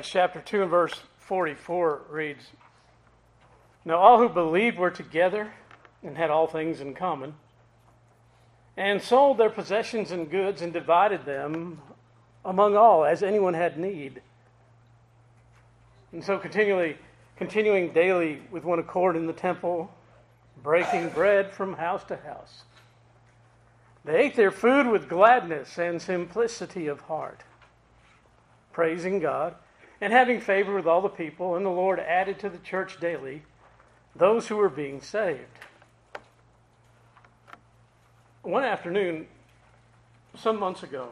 Acts 0.00 0.08
chapter 0.08 0.40
2 0.40 0.62
and 0.62 0.70
verse 0.70 0.94
44 1.18 2.04
reads 2.08 2.46
Now 3.84 3.98
all 3.98 4.16
who 4.16 4.30
believed 4.30 4.78
were 4.78 4.90
together 4.90 5.52
and 6.02 6.16
had 6.16 6.30
all 6.30 6.46
things 6.46 6.80
in 6.80 6.94
common, 6.94 7.34
and 8.78 9.02
sold 9.02 9.36
their 9.36 9.50
possessions 9.50 10.10
and 10.10 10.30
goods 10.30 10.62
and 10.62 10.72
divided 10.72 11.26
them 11.26 11.82
among 12.46 12.78
all 12.78 13.04
as 13.04 13.22
anyone 13.22 13.52
had 13.52 13.78
need. 13.78 14.22
And 16.12 16.24
so 16.24 16.38
continually 16.38 16.96
continuing 17.36 17.92
daily 17.92 18.40
with 18.50 18.64
one 18.64 18.78
accord 18.78 19.16
in 19.16 19.26
the 19.26 19.34
temple, 19.34 19.92
breaking 20.62 21.10
bread 21.10 21.52
from 21.52 21.74
house 21.74 22.04
to 22.04 22.16
house. 22.16 22.62
They 24.06 24.16
ate 24.16 24.34
their 24.34 24.50
food 24.50 24.86
with 24.86 25.10
gladness 25.10 25.76
and 25.76 26.00
simplicity 26.00 26.86
of 26.86 27.00
heart, 27.02 27.42
praising 28.72 29.20
God 29.20 29.56
and 30.00 30.12
having 30.12 30.40
favor 30.40 30.74
with 30.74 30.86
all 30.86 31.02
the 31.02 31.08
people, 31.08 31.56
and 31.56 31.64
the 31.64 31.70
Lord 31.70 32.00
added 32.00 32.38
to 32.40 32.48
the 32.48 32.58
church 32.58 32.98
daily 33.00 33.42
those 34.16 34.48
who 34.48 34.56
were 34.56 34.68
being 34.68 35.00
saved. 35.00 35.40
One 38.42 38.64
afternoon, 38.64 39.26
some 40.36 40.58
months 40.58 40.82
ago, 40.82 41.10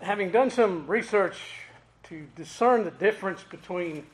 having 0.00 0.30
done 0.30 0.50
some 0.50 0.86
research 0.86 1.38
to 2.04 2.26
discern 2.36 2.84
the 2.84 2.90
difference 2.90 3.44
between 3.44 4.04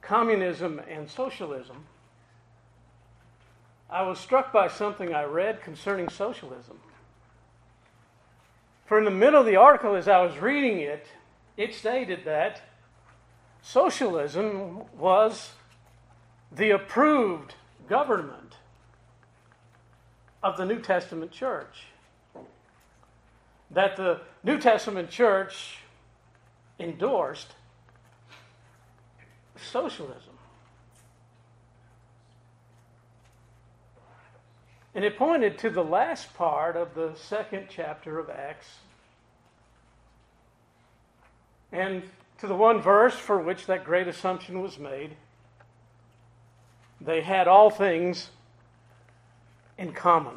communism 0.00 0.80
and 0.88 1.08
socialism, 1.08 1.84
I 3.88 4.02
was 4.02 4.18
struck 4.18 4.52
by 4.52 4.68
something 4.68 5.14
I 5.14 5.24
read 5.24 5.62
concerning 5.62 6.08
socialism. 6.08 6.80
For 8.90 8.98
in 8.98 9.04
the 9.04 9.12
middle 9.12 9.38
of 9.38 9.46
the 9.46 9.54
article, 9.54 9.94
as 9.94 10.08
I 10.08 10.20
was 10.20 10.36
reading 10.38 10.80
it, 10.80 11.06
it 11.56 11.76
stated 11.76 12.24
that 12.24 12.60
socialism 13.62 14.82
was 14.98 15.52
the 16.50 16.70
approved 16.70 17.54
government 17.88 18.56
of 20.42 20.56
the 20.56 20.64
New 20.64 20.80
Testament 20.80 21.30
church. 21.30 21.84
That 23.70 23.96
the 23.96 24.22
New 24.42 24.58
Testament 24.58 25.08
church 25.08 25.78
endorsed 26.80 27.54
socialism. 29.56 30.29
And 34.94 35.04
it 35.04 35.16
pointed 35.16 35.58
to 35.58 35.70
the 35.70 35.84
last 35.84 36.34
part 36.34 36.76
of 36.76 36.94
the 36.94 37.12
second 37.14 37.68
chapter 37.70 38.18
of 38.18 38.28
Acts 38.28 38.66
and 41.72 42.02
to 42.38 42.46
the 42.46 42.54
one 42.54 42.80
verse 42.80 43.14
for 43.14 43.38
which 43.38 43.66
that 43.66 43.84
great 43.84 44.08
assumption 44.08 44.60
was 44.60 44.78
made. 44.78 45.14
They 47.00 47.20
had 47.20 47.46
all 47.48 47.70
things 47.70 48.30
in 49.78 49.92
common. 49.92 50.34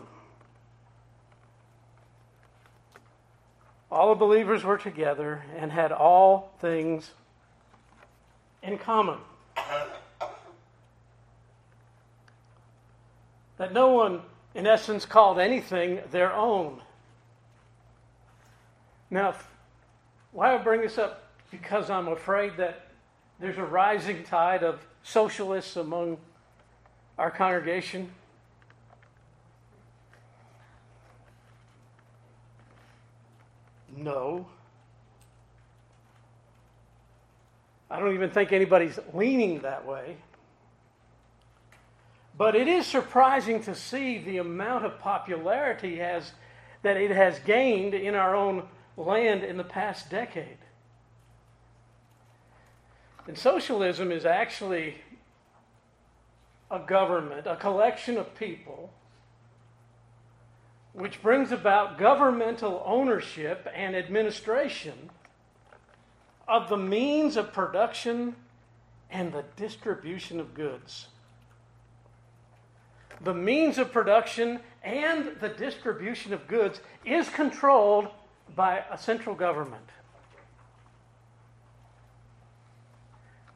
All 3.92 4.09
the 4.09 4.20
believers 4.20 4.64
were 4.64 4.78
together 4.78 5.44
and 5.58 5.72
had 5.72 5.92
all 5.92 6.52
things 6.59 7.12
in 8.62 8.78
common. 8.78 9.20
That 13.58 13.72
no 13.72 13.90
one, 13.90 14.22
in 14.56 14.68
essence, 14.68 15.06
called 15.06 15.40
anything 15.40 16.02
their 16.12 16.34
own. 16.34 16.82
Now, 19.09 19.36
why 20.32 20.54
I 20.54 20.58
bring 20.58 20.82
this 20.82 20.98
up? 20.98 21.23
Because 21.52 21.90
I'm 21.90 22.08
afraid 22.08 22.58
that 22.58 22.88
there's 23.40 23.58
a 23.58 23.63
rising 23.63 24.24
tide 24.24 24.63
of 24.63 24.80
socialists 25.03 25.75
among 25.75 26.18
our 27.18 27.30
congregation. 27.30 28.09
No. 33.96 34.47
I 37.92 38.00
don't 38.00 38.16
even 38.16 38.31
think 38.31 38.52
anybody's 38.52 38.97
leaning 39.13 39.59
that 39.59 39.86
way. 39.86 40.18
But 42.44 42.58
it 42.58 42.68
is 42.68 42.86
surprising 42.86 43.64
to 43.64 43.74
see 43.74 44.18
the 44.18 44.40
amount 44.40 44.84
of 44.84 45.00
popularity 45.00 46.00
has, 46.00 46.34
that 46.81 46.98
it 46.98 47.09
has 47.09 47.40
gained 47.40 47.94
in 47.94 48.16
our 48.16 48.36
own 48.36 48.68
land 48.98 49.46
in 49.46 49.56
the 49.56 49.64
past 49.64 50.09
decade. 50.09 50.58
And 53.28 53.38
socialism 53.38 54.12
is 54.12 54.26
actually 54.26 54.98
a 56.70 56.80
government, 56.80 57.48
a 57.48 57.56
collection 57.56 58.18
of 58.18 58.36
people 58.36 58.92
which 60.92 61.22
brings 61.22 61.54
about 61.54 61.98
governmental 61.98 62.84
ownership 62.86 63.70
and 63.74 63.96
administration 63.96 65.12
of 66.46 66.68
the 66.68 66.75
means 66.75 67.38
of 67.38 67.54
production 67.54 68.36
and 69.10 69.31
the 69.31 69.46
distribution 69.56 70.42
of 70.42 70.54
goods. 70.54 71.08
The 73.23 73.34
means 73.34 73.78
of 73.78 73.91
production 73.91 74.59
and 74.84 75.38
the 75.39 75.50
distribution 75.50 76.34
of 76.34 76.47
goods 76.47 76.81
is 77.06 77.29
controlled 77.29 78.09
by 78.53 78.84
a 78.91 78.97
central 78.97 79.35
government. 79.35 79.89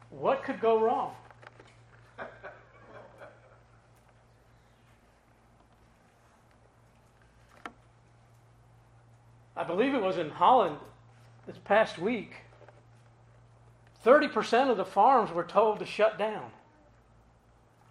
What 0.10 0.44
could 0.44 0.62
go 0.62 0.80
wrong? 0.80 1.14
I 9.58 9.64
believe 9.64 9.94
it 9.94 10.02
was 10.02 10.18
in 10.18 10.30
Holland 10.30 10.78
this 11.46 11.58
past 11.66 11.98
week. 11.98 12.36
30% 14.06 14.70
of 14.70 14.78
the 14.78 14.86
farms 14.86 15.32
were 15.32 15.44
told 15.44 15.80
to 15.80 15.86
shut 15.86 16.18
down. 16.18 16.52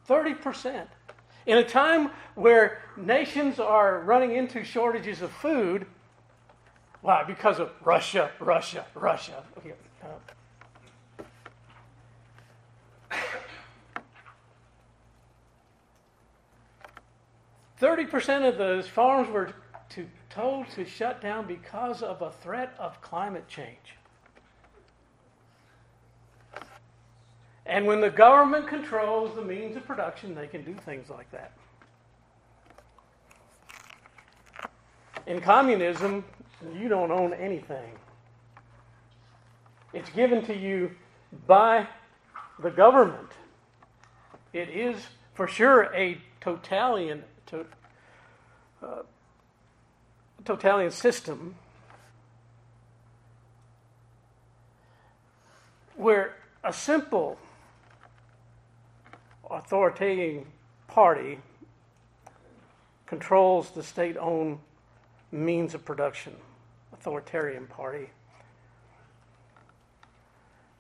30%. 0.09 0.87
In 1.47 1.59
a 1.59 1.65
time 1.65 2.11
where 2.35 2.83
nations 2.97 3.61
are 3.61 4.01
running 4.01 4.33
into 4.33 4.65
shortages 4.65 5.23
of 5.23 5.31
food, 5.31 5.87
why? 7.03 7.23
Because 7.23 7.61
of 7.61 7.71
Russia, 7.85 8.33
Russia, 8.41 8.85
Russia. 8.95 9.45
Okay. 9.59 9.75
Uh, 10.03 10.09
thirty 17.79 18.07
percent 18.07 18.45
of 18.45 18.59
those 18.59 18.89
farms 18.89 19.29
were 19.29 19.53
to, 19.91 20.07
told 20.29 20.69
to 20.71 20.85
shut 20.85 21.21
down 21.21 21.47
because 21.47 22.03
of 22.03 22.23
a 22.23 22.33
threat 22.33 22.75
of 22.79 23.01
climate 23.01 23.47
change. 23.47 23.95
And 27.67 27.87
when 27.87 28.01
the 28.01 28.11
government 28.11 28.69
controls 28.69 29.35
the 29.35 29.43
means 29.43 29.77
of 29.77 29.85
production, 29.85 30.35
they 30.35 30.47
can 30.47 30.63
do 30.63 30.75
things 30.85 31.11
like 31.11 31.29
that. 31.33 31.53
In 35.27 35.41
communism, 35.41 36.25
you 36.79 36.89
don't 36.89 37.11
own 37.11 37.35
anything. 37.35 37.93
It's 39.93 40.11
given 40.11 40.45
to 40.47 40.57
you 40.57 40.93
by 41.49 41.89
the 42.61 42.71
government. 42.71 43.33
It 44.53 44.69
is 44.69 44.97
for 45.35 45.49
sure 45.49 45.93
a 45.93 46.19
totalitarian, 46.41 47.25
to, 47.47 47.67
uh, 48.83 49.03
totalitarian 50.45 50.93
system 50.93 51.57
where 55.97 56.37
a 56.63 56.73
simple 56.73 57.39
authoritarian 59.51 60.47
party 60.89 61.39
controls 63.07 63.71
the 63.71 63.83
state 63.83 64.17
owned 64.17 64.59
means 65.31 65.75
of 65.75 65.85
production, 65.85 66.35
authoritarian 66.93 67.67
party. 67.67 68.11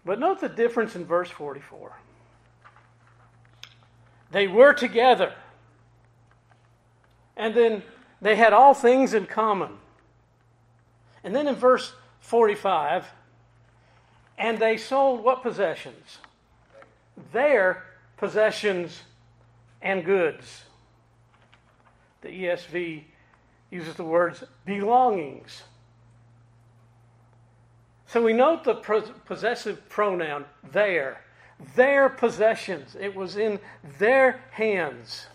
But 0.05 0.21
note 0.21 0.41
the 0.41 0.49
difference 0.49 0.95
in 0.95 1.05
verse 1.05 1.31
44. 1.31 1.97
They 4.31 4.47
were 4.47 4.73
together. 4.73 5.35
And 7.37 7.55
then 7.55 7.83
they 8.21 8.37
had 8.37 8.53
all 8.53 8.75
things 8.75 9.15
in 9.15 9.27
common. 9.27 9.73
And 11.23 11.35
then 11.35 11.49
in 11.49 11.55
verse 11.55 11.93
45, 12.21 13.07
and 14.39 14.59
they 14.59 14.77
sold 14.77 15.23
what 15.23 15.43
possessions? 15.43 16.19
Their 17.33 17.85
possessions 18.17 19.03
and 19.83 20.05
goods. 20.05 20.65
The 22.23 22.29
ESV 22.29 23.05
uses 23.71 23.95
the 23.95 24.05
words 24.05 24.43
belongings. 24.65 25.63
So 28.07 28.23
we 28.23 28.33
note 28.33 28.65
the 28.65 28.75
possessive 28.75 29.89
pronoun 29.89 30.45
their, 30.73 31.21
their 31.75 32.09
possessions. 32.09 32.97
It 32.99 33.15
was 33.15 33.37
in 33.37 33.59
their 33.99 34.41
hands. 34.53 35.27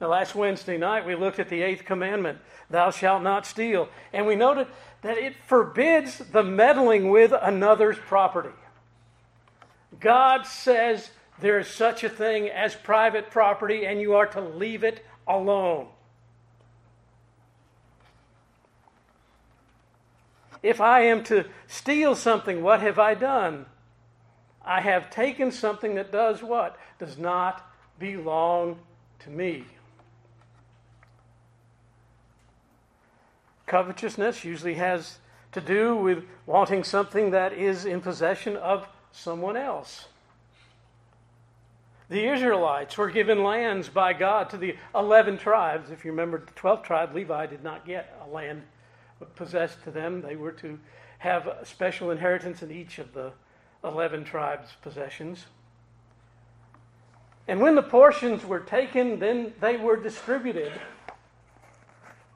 Now, 0.00 0.08
last 0.08 0.34
Wednesday 0.34 0.76
night 0.76 1.06
we 1.06 1.16
looked 1.16 1.38
at 1.38 1.48
the 1.48 1.62
eighth 1.62 1.84
commandment 1.84 2.38
thou 2.70 2.90
shalt 2.90 3.22
not 3.22 3.46
steal. 3.46 3.88
And 4.12 4.26
we 4.26 4.36
noted 4.36 4.66
that 5.02 5.16
it 5.16 5.34
forbids 5.46 6.18
the 6.18 6.42
meddling 6.42 7.10
with 7.10 7.32
another's 7.40 7.98
property. 7.98 8.54
God 9.98 10.46
says 10.46 11.10
there 11.40 11.58
is 11.58 11.68
such 11.68 12.02
a 12.02 12.08
thing 12.08 12.48
as 12.48 12.74
private 12.74 13.30
property 13.30 13.86
and 13.86 14.00
you 14.00 14.14
are 14.14 14.26
to 14.26 14.40
leave 14.40 14.82
it 14.82 15.04
alone. 15.26 15.86
If 20.62 20.80
I 20.80 21.02
am 21.02 21.22
to 21.24 21.44
steal 21.68 22.14
something, 22.14 22.62
what 22.62 22.80
have 22.80 22.98
I 22.98 23.14
done? 23.14 23.66
I 24.64 24.80
have 24.80 25.10
taken 25.10 25.52
something 25.52 25.94
that 25.94 26.10
does 26.10 26.42
what? 26.42 26.76
Does 26.98 27.16
not 27.16 27.70
belong 27.98 28.78
to 29.20 29.30
me. 29.30 29.64
Covetousness 33.66 34.44
usually 34.44 34.74
has 34.74 35.18
to 35.52 35.60
do 35.60 35.94
with 35.94 36.24
wanting 36.46 36.82
something 36.82 37.30
that 37.30 37.52
is 37.52 37.84
in 37.84 38.00
possession 38.00 38.56
of 38.56 38.88
someone 39.12 39.56
else. 39.56 40.06
The 42.08 42.26
Israelites 42.26 42.96
were 42.96 43.10
given 43.10 43.42
lands 43.42 43.88
by 43.90 44.14
God 44.14 44.48
to 44.50 44.56
the 44.56 44.76
11 44.94 45.36
tribes. 45.38 45.90
If 45.90 46.04
you 46.04 46.10
remember, 46.10 46.38
the 46.38 46.52
12th 46.52 46.84
tribe, 46.84 47.14
Levi, 47.14 47.46
did 47.46 47.62
not 47.62 47.84
get 47.84 48.18
a 48.24 48.28
land 48.32 48.62
possessed 49.36 49.82
to 49.84 49.90
them. 49.90 50.22
They 50.22 50.36
were 50.36 50.52
to 50.52 50.78
have 51.18 51.46
a 51.46 51.66
special 51.66 52.10
inheritance 52.10 52.62
in 52.62 52.70
each 52.70 52.98
of 52.98 53.12
the 53.12 53.32
11 53.84 54.24
tribes' 54.24 54.70
possessions. 54.80 55.46
And 57.46 57.60
when 57.60 57.74
the 57.74 57.82
portions 57.82 58.44
were 58.44 58.60
taken, 58.60 59.18
then 59.18 59.52
they 59.60 59.76
were 59.76 59.96
distributed 59.96 60.72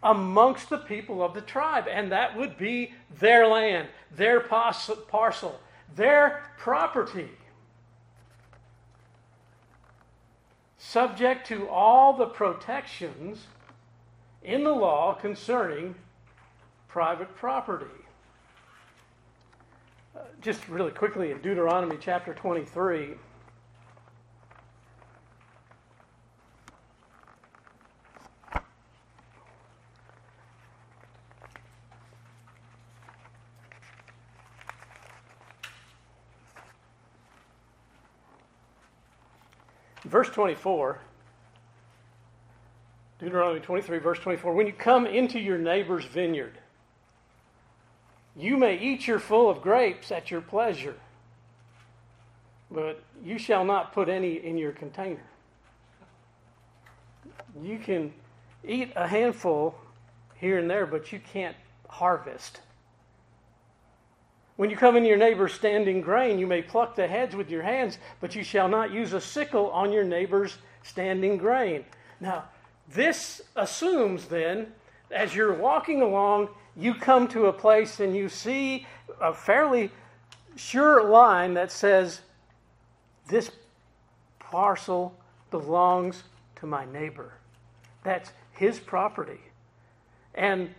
amongst 0.02 0.68
the 0.68 0.78
people 0.78 1.22
of 1.22 1.32
the 1.32 1.40
tribe. 1.40 1.86
And 1.88 2.12
that 2.12 2.36
would 2.36 2.58
be 2.58 2.92
their 3.18 3.46
land, 3.46 3.88
their 4.10 4.40
parcel, 4.40 5.60
their 5.94 6.50
property. 6.58 7.30
Subject 10.84 11.46
to 11.46 11.68
all 11.68 12.12
the 12.12 12.26
protections 12.26 13.46
in 14.42 14.64
the 14.64 14.72
law 14.72 15.14
concerning 15.14 15.94
private 16.88 17.34
property. 17.36 17.86
Uh, 20.14 20.20
just 20.42 20.68
really 20.68 20.90
quickly 20.90 21.30
in 21.30 21.40
Deuteronomy 21.40 21.96
chapter 21.98 22.34
23. 22.34 23.14
Verse 40.12 40.28
24, 40.28 40.98
Deuteronomy 43.18 43.60
23, 43.60 43.98
verse 43.98 44.18
24. 44.18 44.52
When 44.52 44.66
you 44.66 44.74
come 44.74 45.06
into 45.06 45.40
your 45.40 45.56
neighbor's 45.56 46.04
vineyard, 46.04 46.58
you 48.36 48.58
may 48.58 48.78
eat 48.78 49.06
your 49.06 49.18
full 49.18 49.48
of 49.48 49.62
grapes 49.62 50.12
at 50.12 50.30
your 50.30 50.42
pleasure, 50.42 50.96
but 52.70 53.02
you 53.24 53.38
shall 53.38 53.64
not 53.64 53.94
put 53.94 54.10
any 54.10 54.34
in 54.34 54.58
your 54.58 54.72
container. 54.72 55.24
You 57.62 57.78
can 57.78 58.12
eat 58.68 58.92
a 58.94 59.08
handful 59.08 59.74
here 60.34 60.58
and 60.58 60.68
there, 60.68 60.84
but 60.84 61.10
you 61.10 61.20
can't 61.32 61.56
harvest. 61.88 62.60
When 64.62 64.70
you 64.70 64.76
come 64.76 64.96
in 64.96 65.04
your 65.04 65.16
neighbor's 65.16 65.54
standing 65.54 66.02
grain, 66.02 66.38
you 66.38 66.46
may 66.46 66.62
pluck 66.62 66.94
the 66.94 67.08
heads 67.08 67.34
with 67.34 67.50
your 67.50 67.64
hands, 67.64 67.98
but 68.20 68.36
you 68.36 68.44
shall 68.44 68.68
not 68.68 68.92
use 68.92 69.12
a 69.12 69.20
sickle 69.20 69.68
on 69.72 69.90
your 69.90 70.04
neighbor's 70.04 70.56
standing 70.84 71.36
grain. 71.36 71.84
Now, 72.20 72.44
this 72.88 73.42
assumes 73.56 74.26
then, 74.26 74.68
as 75.10 75.34
you're 75.34 75.52
walking 75.52 76.00
along 76.00 76.48
you 76.76 76.94
come 76.94 77.26
to 77.30 77.46
a 77.46 77.52
place 77.52 77.98
and 77.98 78.14
you 78.14 78.28
see 78.28 78.86
a 79.20 79.34
fairly 79.34 79.90
sure 80.54 81.10
line 81.10 81.54
that 81.54 81.72
says, 81.72 82.20
This 83.26 83.50
parcel 84.38 85.12
belongs 85.50 86.22
to 86.60 86.66
my 86.66 86.84
neighbor. 86.84 87.32
That's 88.04 88.30
his 88.52 88.78
property. 88.78 89.40
And 90.36 90.72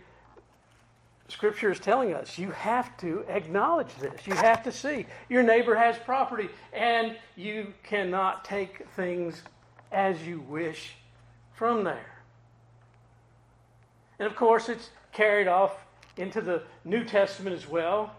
Scripture 1.28 1.70
is 1.72 1.80
telling 1.80 2.12
us 2.12 2.38
you 2.38 2.50
have 2.50 2.96
to 2.98 3.24
acknowledge 3.28 3.94
this. 3.96 4.26
You 4.26 4.34
have 4.34 4.62
to 4.64 4.72
see 4.72 5.06
your 5.28 5.42
neighbor 5.42 5.74
has 5.74 5.96
property, 5.98 6.48
and 6.72 7.16
you 7.34 7.72
cannot 7.82 8.44
take 8.44 8.86
things 8.94 9.42
as 9.90 10.26
you 10.26 10.40
wish 10.40 10.94
from 11.54 11.84
there. 11.84 12.12
And 14.18 14.26
of 14.26 14.36
course, 14.36 14.68
it's 14.68 14.90
carried 15.12 15.48
off 15.48 15.72
into 16.16 16.40
the 16.40 16.62
New 16.84 17.04
Testament 17.04 17.56
as 17.56 17.68
well. 17.68 18.14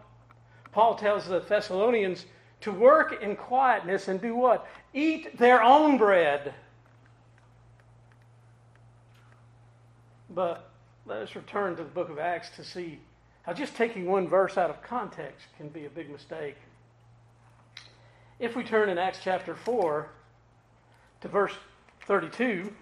Paul 0.71 0.95
tells 0.95 1.27
the 1.27 1.39
Thessalonians 1.39 2.25
to 2.61 2.71
work 2.71 3.21
in 3.21 3.35
quietness 3.35 4.07
and 4.07 4.19
do 4.19 4.35
what? 4.35 4.67
Eat 4.93 5.37
their 5.37 5.61
own 5.61 5.97
bread. 5.97 6.53
But 10.29 10.69
let 11.05 11.19
us 11.19 11.35
return 11.35 11.75
to 11.75 11.83
the 11.83 11.89
book 11.89 12.09
of 12.09 12.17
Acts 12.17 12.49
to 12.55 12.63
see 12.63 12.99
how 13.43 13.53
just 13.53 13.75
taking 13.75 14.07
one 14.07 14.27
verse 14.27 14.57
out 14.57 14.71
of 14.71 14.81
context 14.81 15.45
can 15.57 15.69
be 15.69 15.85
a 15.85 15.89
big 15.89 16.09
mistake. 16.09 16.55
If 18.39 18.55
we 18.55 18.63
turn 18.63 18.89
in 18.89 18.97
Acts 18.97 19.19
chapter 19.23 19.55
4 19.55 20.09
to 21.21 21.27
verse 21.27 21.53
32, 22.07 22.73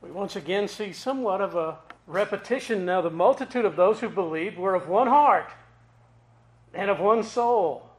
we 0.00 0.10
once 0.10 0.36
again 0.36 0.68
see 0.68 0.92
somewhat 0.92 1.40
of 1.40 1.56
a 1.56 1.78
repetition 2.06 2.84
now. 2.84 3.00
The 3.00 3.10
multitude 3.10 3.64
of 3.64 3.74
those 3.74 3.98
who 3.98 4.08
believed 4.08 4.56
were 4.56 4.74
of 4.74 4.88
one 4.88 5.08
heart 5.08 5.50
and 6.72 6.88
of 6.90 7.00
one 7.00 7.24
soul. 7.24 7.90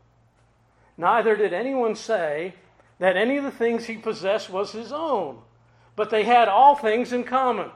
Neither 0.97 1.35
did 1.35 1.51
anyone 1.51 1.95
say 1.95 2.53
that 2.99 3.17
any 3.17 3.37
of 3.37 3.43
the 3.43 3.51
things 3.51 3.85
he 3.85 3.97
possessed 3.97 4.49
was 4.49 4.71
his 4.71 4.91
own, 4.91 5.39
but 5.95 6.09
they 6.09 6.23
had 6.23 6.47
all 6.47 6.75
things 6.75 7.11
in 7.11 7.23
common. 7.23 7.71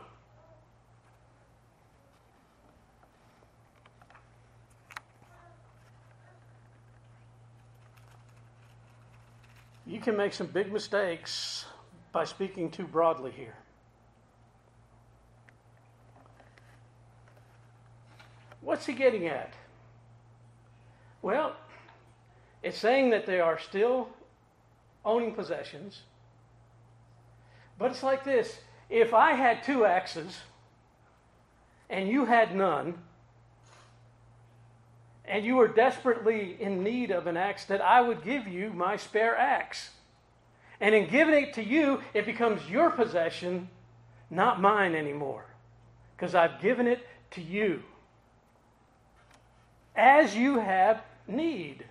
You 9.86 10.00
can 10.00 10.16
make 10.16 10.34
some 10.34 10.48
big 10.48 10.72
mistakes 10.72 11.66
by 12.12 12.24
speaking 12.24 12.70
too 12.70 12.86
broadly 12.86 13.32
here. 13.32 13.56
What's 18.62 18.86
he 18.86 18.94
getting 18.94 19.28
at? 19.28 19.54
Well, 21.22 21.56
it's 22.62 22.78
saying 22.78 23.10
that 23.10 23.26
they 23.26 23.40
are 23.40 23.58
still 23.58 24.10
owning 25.06 25.34
possessions. 25.34 26.02
But 27.78 27.92
it's 27.92 28.04
like 28.04 28.24
this 28.24 28.60
if 28.90 29.14
I 29.14 29.34
had 29.34 29.64
two 29.64 29.86
axes 29.86 30.40
and 31.90 32.08
you 32.08 32.26
had 32.26 32.56
none, 32.56 33.00
and 35.26 35.46
you 35.46 35.56
were 35.56 35.68
desperately 35.68 36.58
in 36.60 36.84
need 36.84 37.12
of 37.12 37.28
an 37.28 37.38
axe, 37.38 37.66
that 37.66 37.82
I 37.82 38.02
would 38.02 38.24
give 38.24 38.48
you 38.48 38.72
my 38.72 38.96
spare 38.98 39.36
axe. 39.36 39.92
And 40.80 40.96
in 40.96 41.10
giving 41.10 41.36
it 41.36 41.54
to 41.56 41.64
you, 41.64 42.02
it 42.14 42.26
becomes 42.26 42.70
your 42.70 42.90
possession, 42.90 43.70
not 44.30 44.62
mine 44.62 44.96
anymore, 44.96 45.46
because 46.16 46.36
I've 46.36 46.62
given 46.62 46.88
it 46.88 47.06
to 47.32 47.42
you 47.42 47.84
as 49.96 50.36
you 50.36 50.60
have 50.60 51.02
need. 51.28 51.86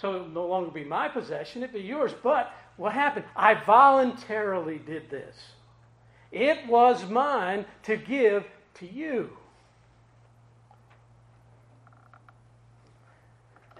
So 0.00 0.14
it 0.14 0.18
will 0.20 0.28
no 0.28 0.46
longer 0.46 0.70
be 0.70 0.84
my 0.84 1.08
possession, 1.08 1.62
it 1.62 1.72
will 1.72 1.80
be 1.80 1.86
yours. 1.86 2.12
But 2.22 2.52
what 2.76 2.92
happened? 2.92 3.26
I 3.36 3.54
voluntarily 3.54 4.78
did 4.78 5.10
this. 5.10 5.36
It 6.32 6.66
was 6.66 7.08
mine 7.08 7.66
to 7.82 7.96
give 7.96 8.46
to 8.74 8.86
you. 8.86 9.36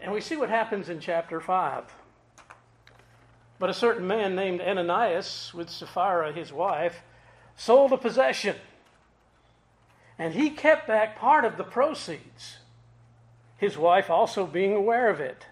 And 0.03 0.12
we 0.12 0.21
see 0.21 0.37
what 0.37 0.50
happens 0.50 0.89
in 0.89 1.00
chapter 1.00 1.41
5. 1.41 1.85
But 3.59 3.71
a 3.71 3.75
certain 3.75 4.07
man 4.07 4.35
named 4.35 4.61
Ananias, 4.61 5.53
with 5.55 5.71
Sapphira 5.71 6.33
his 6.33 6.53
wife, 6.53 6.97
sold 7.57 7.93
a 7.93 7.99
possession. 7.99 8.57
And 10.19 10.35
he 10.35 10.50
kept 10.50 10.87
back 10.87 11.19
part 11.19 11.45
of 11.45 11.57
the 11.57 11.65
proceeds, 11.65 12.59
his 13.57 13.79
wife 13.79 14.11
also 14.11 14.47
being 14.47 14.75
aware 14.75 15.09
of 15.09 15.21
it, 15.21 15.47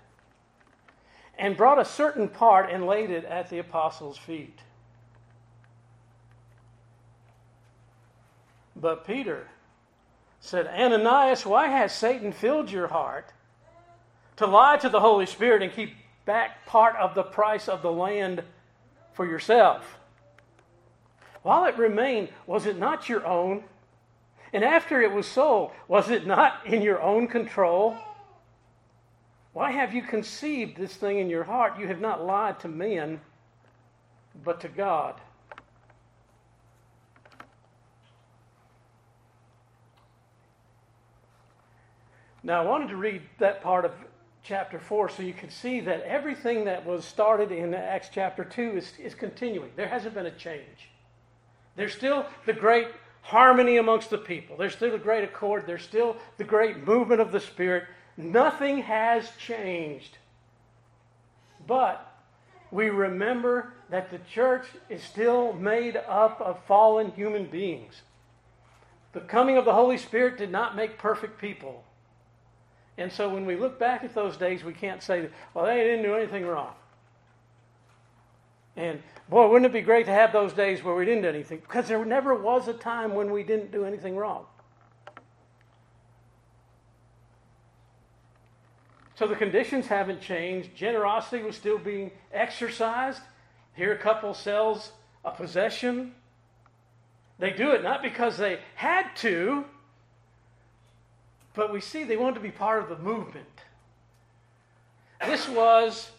and 1.39 1.57
brought 1.57 1.81
a 1.81 1.85
certain 1.85 2.29
part 2.29 2.71
and 2.71 2.87
laid 2.87 3.11
it 3.11 3.25
at 3.25 3.49
the 3.49 3.59
apostles' 3.59 4.19
feet. 4.19 4.59
But 8.75 9.07
Peter 9.07 9.49
said, 10.41 10.67
Ananias, 10.67 11.47
why 11.47 11.69
has 11.69 11.93
Satan 11.93 12.33
filled 12.33 12.71
your 12.71 12.89
heart 12.89 13.33
to 14.37 14.47
lie 14.47 14.77
to 14.79 14.89
the 14.89 15.01
Holy 15.01 15.27
Spirit 15.27 15.63
and 15.63 15.73
keep 15.73 15.95
back 16.25 16.67
part 16.67 16.97
of 16.97 17.15
the 17.15 17.23
price 17.23 17.69
of 17.69 17.83
the 17.83 17.93
land 17.93 18.43
for 19.13 19.27
yourself? 19.27 19.99
While 21.43 21.65
it 21.65 21.79
remained, 21.79 22.29
was 22.47 22.67
it 22.67 22.79
not 22.79 23.09
your 23.09 23.27
own? 23.27 23.65
And 24.53 24.65
after 24.65 25.01
it 25.01 25.13
was 25.13 25.27
sold, 25.27 25.73
was 25.87 26.11
it 26.11 26.27
not 26.27 26.65
in 26.65 26.83
your 26.83 27.01
own 27.01 27.29
control? 27.29 27.97
Why 29.59 29.73
have 29.73 29.93
you 29.93 30.03
conceived 30.03 30.77
this 30.77 30.95
thing 30.95 31.19
in 31.19 31.29
your 31.29 31.43
heart? 31.43 31.81
You 31.81 31.89
have 31.89 32.01
not 32.01 32.25
lied 32.25 32.61
to 32.61 32.69
men, 32.69 33.21
but 34.45 34.61
to 34.61 34.69
God. 34.69 35.21
Now, 42.45 42.63
I 42.63 42.65
wanted 42.65 42.91
to 42.91 42.97
read 42.97 43.23
that 43.41 43.61
part 43.61 43.85
of 43.85 43.91
chapter 44.45 44.79
4 44.79 45.09
so 45.09 45.25
you 45.25 45.33
can 45.33 45.51
see 45.51 45.81
that 45.81 46.03
everything 46.03 46.65
that 46.67 46.87
was 46.87 47.05
started 47.05 47.51
in 47.51 47.75
Acts 47.75 48.11
chapter 48.15 48.45
2 48.45 48.77
is, 48.77 48.93
is 49.01 49.17
continuing. 49.17 49.73
There 49.75 49.89
hasn't 49.89 50.15
been 50.15 50.27
a 50.27 50.31
change. 50.31 50.93
There's 51.75 51.93
still 51.93 52.27
the 52.47 52.53
great 52.53 52.87
harmony 53.23 53.79
amongst 53.79 54.11
the 54.11 54.19
people, 54.19 54.57
there's 54.57 54.75
still 54.75 54.93
the 54.93 54.99
great 54.99 55.25
accord, 55.25 55.65
there's 55.67 55.83
still 55.83 56.17
the 56.37 56.45
great 56.45 56.87
movement 56.87 57.21
of 57.21 57.33
the 57.33 57.41
Spirit. 57.41 57.89
Nothing 58.19 58.83
has 58.83 59.31
changed. 59.39 60.19
But 61.69 62.05
we 62.73 62.91
remember 62.91 63.73
that 63.91 64.11
the 64.11 64.19
church 64.19 64.67
is 64.91 65.03
still 65.03 65.53
made 65.53 65.97
up 65.97 66.41
of 66.41 66.63
fallen 66.65 67.13
human 67.13 67.47
beings. 67.47 68.03
The 69.13 69.21
coming 69.21 69.57
of 69.57 69.65
the 69.65 69.73
Holy 69.73 69.97
Spirit 69.97 70.37
did 70.37 70.51
not 70.51 70.75
make 70.75 70.99
perfect 70.99 71.41
people. 71.41 71.85
And 72.99 73.13
so 73.13 73.29
when 73.29 73.47
we 73.47 73.55
look 73.55 73.79
back 73.79 74.03
at 74.03 74.15
those 74.15 74.37
days, 74.37 74.65
we 74.65 74.73
can't 74.73 75.03
say, 75.03 75.29
well, 75.55 75.65
they 75.65 75.77
didn't 75.77 76.03
do 76.03 76.17
anything 76.17 76.45
wrong. 76.45 76.75
And 78.77 79.01
boy, 79.29 79.49
wouldn't 79.49 79.71
it 79.71 79.73
be 79.73 79.81
great 79.81 80.07
to 80.07 80.13
have 80.13 80.33
those 80.33 80.53
days 80.53 80.83
where 80.83 80.95
we 80.95 81.05
didn't 81.05 81.23
do 81.23 81.29
anything? 81.29 81.61
Because 81.61 81.87
there 81.87 82.05
never 82.05 82.35
was 82.35 82.67
a 82.67 82.75
time 82.75 83.15
when 83.15 83.31
we 83.31 83.45
didn't 83.45 83.71
do 83.71 83.85
anything 83.85 84.17
wrong. 84.17 84.45
So 89.19 89.27
the 89.27 89.35
conditions 89.35 89.89
haven't 89.89 90.21
changed. 90.21 90.77
Generosity 90.77 91.43
was 91.43 91.57
still 91.57 91.77
being 91.77 92.13
exercised. 92.33 93.21
Here, 93.75 93.93
a 93.93 93.99
couple 93.99 94.33
sells 94.33 94.93
a 95.25 95.33
possession. 95.33 96.15
They 97.41 97.51
do 97.51 97.73
it 97.73 97.83
not 97.83 98.01
because 98.01 98.37
they 98.37 98.61
had 98.77 99.17
to, 99.17 99.65
but 101.53 101.73
we 101.73 101.81
see 101.81 102.05
they 102.05 102.17
wanted 102.17 102.35
to 102.35 102.41
be 102.41 102.53
part 102.53 102.81
of 102.81 102.89
the 102.89 103.03
movement. 103.03 103.47
This 105.27 105.49
was 105.49 106.13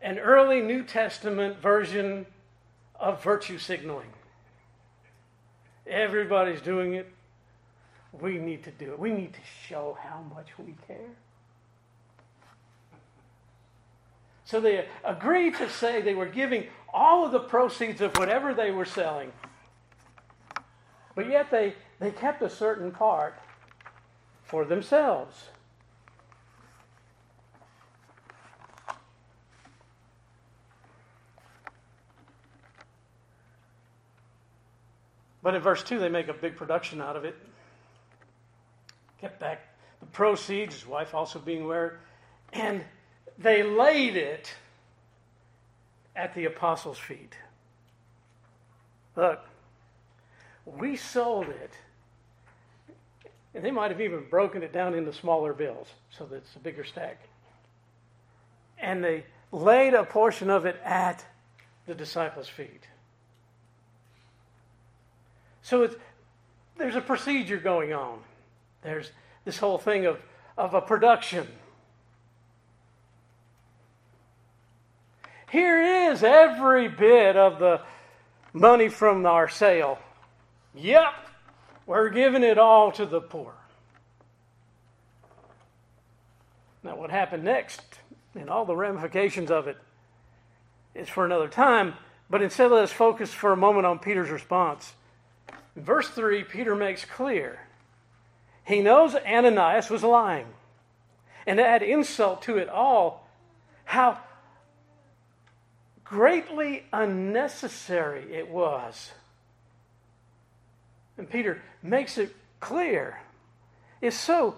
an 0.00 0.18
early 0.18 0.62
New 0.62 0.84
Testament 0.84 1.58
version 1.60 2.24
of 2.98 3.22
virtue 3.22 3.58
signaling. 3.58 4.08
Everybody's 5.86 6.62
doing 6.62 6.94
it. 6.94 7.12
We 8.18 8.38
need 8.38 8.64
to 8.64 8.70
do 8.70 8.92
it. 8.92 8.98
We 8.98 9.10
need 9.10 9.34
to 9.34 9.40
show 9.68 9.98
how 10.00 10.22
much 10.34 10.48
we 10.58 10.74
care. 10.86 11.10
So 14.52 14.60
they 14.60 14.86
agreed 15.02 15.54
to 15.56 15.70
say 15.70 16.02
they 16.02 16.12
were 16.12 16.26
giving 16.26 16.66
all 16.92 17.24
of 17.24 17.32
the 17.32 17.40
proceeds 17.40 18.02
of 18.02 18.14
whatever 18.18 18.52
they 18.52 18.70
were 18.70 18.84
selling. 18.84 19.32
But 21.14 21.30
yet 21.30 21.50
they, 21.50 21.72
they 22.00 22.10
kept 22.10 22.42
a 22.42 22.50
certain 22.50 22.90
part 22.92 23.34
for 24.44 24.66
themselves. 24.66 25.44
But 35.42 35.54
in 35.54 35.62
verse 35.62 35.82
2, 35.82 35.98
they 35.98 36.10
make 36.10 36.28
a 36.28 36.34
big 36.34 36.56
production 36.56 37.00
out 37.00 37.16
of 37.16 37.24
it. 37.24 37.36
Kept 39.18 39.40
back 39.40 39.66
the 40.00 40.06
proceeds, 40.08 40.74
his 40.74 40.86
wife 40.86 41.14
also 41.14 41.38
being 41.38 41.62
aware, 41.62 42.00
and 42.52 42.84
they 43.42 43.62
laid 43.62 44.16
it 44.16 44.54
at 46.14 46.34
the 46.34 46.44
apostles' 46.44 46.98
feet. 46.98 47.34
Look, 49.16 49.40
we 50.64 50.96
sold 50.96 51.48
it 51.48 51.72
and 53.54 53.64
they 53.64 53.70
might 53.70 53.90
have 53.90 54.00
even 54.00 54.24
broken 54.30 54.62
it 54.62 54.72
down 54.72 54.94
into 54.94 55.12
smaller 55.12 55.52
bills 55.52 55.88
so 56.10 56.24
that 56.26 56.36
it's 56.36 56.56
a 56.56 56.58
bigger 56.58 56.84
stack. 56.84 57.18
And 58.78 59.04
they 59.04 59.24
laid 59.50 59.94
a 59.94 60.04
portion 60.04 60.48
of 60.48 60.64
it 60.64 60.80
at 60.82 61.24
the 61.86 61.94
disciples' 61.94 62.48
feet. 62.48 62.84
So 65.62 65.88
there's 66.78 66.96
a 66.96 67.00
procedure 67.00 67.58
going 67.58 67.92
on. 67.92 68.20
There's 68.82 69.10
this 69.44 69.58
whole 69.58 69.78
thing 69.78 70.06
of, 70.06 70.18
of 70.56 70.74
a 70.74 70.80
production. 70.80 71.46
Here 75.52 76.10
is 76.10 76.22
every 76.22 76.88
bit 76.88 77.36
of 77.36 77.58
the 77.58 77.82
money 78.54 78.88
from 78.88 79.26
our 79.26 79.50
sale. 79.50 79.98
Yep, 80.74 81.12
we're 81.84 82.08
giving 82.08 82.42
it 82.42 82.56
all 82.56 82.90
to 82.92 83.04
the 83.04 83.20
poor. 83.20 83.52
Now, 86.82 86.96
what 86.96 87.10
happened 87.10 87.44
next 87.44 87.82
and 88.34 88.48
all 88.48 88.64
the 88.64 88.74
ramifications 88.74 89.50
of 89.50 89.68
it 89.68 89.76
is 90.94 91.10
for 91.10 91.26
another 91.26 91.48
time, 91.48 91.96
but 92.30 92.40
instead 92.40 92.70
let 92.70 92.84
us 92.84 92.92
focus 92.92 93.30
for 93.34 93.52
a 93.52 93.56
moment 93.56 93.84
on 93.84 93.98
Peter's 93.98 94.30
response. 94.30 94.94
In 95.76 95.84
verse 95.84 96.08
3, 96.08 96.44
Peter 96.44 96.74
makes 96.74 97.04
clear 97.04 97.58
he 98.64 98.80
knows 98.80 99.14
Ananias 99.14 99.90
was 99.90 100.02
lying. 100.02 100.46
And 101.46 101.58
to 101.58 101.66
add 101.66 101.82
insult 101.82 102.40
to 102.42 102.56
it 102.56 102.70
all, 102.70 103.28
how 103.84 104.18
greatly 106.12 106.84
unnecessary 106.92 108.34
it 108.34 108.48
was 108.48 109.12
and 111.22 111.30
Peter 111.30 111.62
makes 111.82 112.18
it 112.18 112.34
clear. 112.60 113.20
It's 114.00 114.16
so 114.16 114.56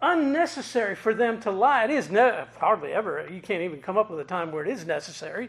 unnecessary 0.00 0.94
for 0.94 1.12
them 1.12 1.40
to 1.40 1.50
lie. 1.50 1.84
It 1.84 1.90
is 1.90 2.10
ne- 2.10 2.44
hardly 2.58 2.92
ever, 2.92 3.26
you 3.28 3.40
can't 3.40 3.62
even 3.62 3.80
come 3.80 3.96
up 3.96 4.10
with 4.10 4.20
a 4.20 4.24
time 4.24 4.52
where 4.52 4.64
it 4.64 4.70
is 4.70 4.86
necessary. 4.86 5.48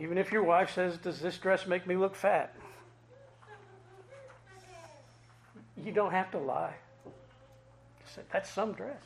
Even 0.00 0.18
if 0.18 0.30
your 0.32 0.42
wife 0.42 0.72
says, 0.74 0.96
Does 0.98 1.20
this 1.20 1.38
dress 1.38 1.66
make 1.66 1.86
me 1.86 1.96
look 1.96 2.14
fat? 2.14 2.54
You 5.76 5.92
don't 5.92 6.10
have 6.10 6.30
to 6.32 6.38
lie. 6.38 6.74
That's 8.32 8.50
some 8.50 8.72
dress. 8.72 9.02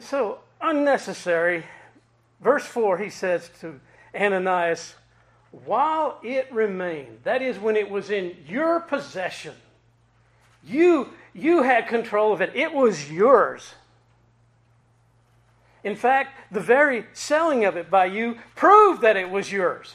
So 0.00 0.38
unnecessary. 0.60 1.64
Verse 2.40 2.66
4, 2.66 2.98
he 2.98 3.10
says 3.10 3.50
to 3.60 3.80
Ananias, 4.14 4.94
while 5.64 6.18
it 6.22 6.52
remained, 6.52 7.20
that 7.24 7.40
is, 7.40 7.58
when 7.58 7.76
it 7.76 7.88
was 7.88 8.10
in 8.10 8.36
your 8.46 8.80
possession, 8.80 9.54
you, 10.64 11.10
you 11.32 11.62
had 11.62 11.88
control 11.88 12.32
of 12.32 12.40
it, 12.40 12.54
it 12.54 12.72
was 12.72 13.10
yours. 13.10 13.74
In 15.82 15.94
fact, 15.94 16.52
the 16.52 16.60
very 16.60 17.06
selling 17.12 17.64
of 17.64 17.76
it 17.76 17.88
by 17.90 18.06
you 18.06 18.38
proved 18.56 19.02
that 19.02 19.16
it 19.16 19.30
was 19.30 19.52
yours. 19.52 19.94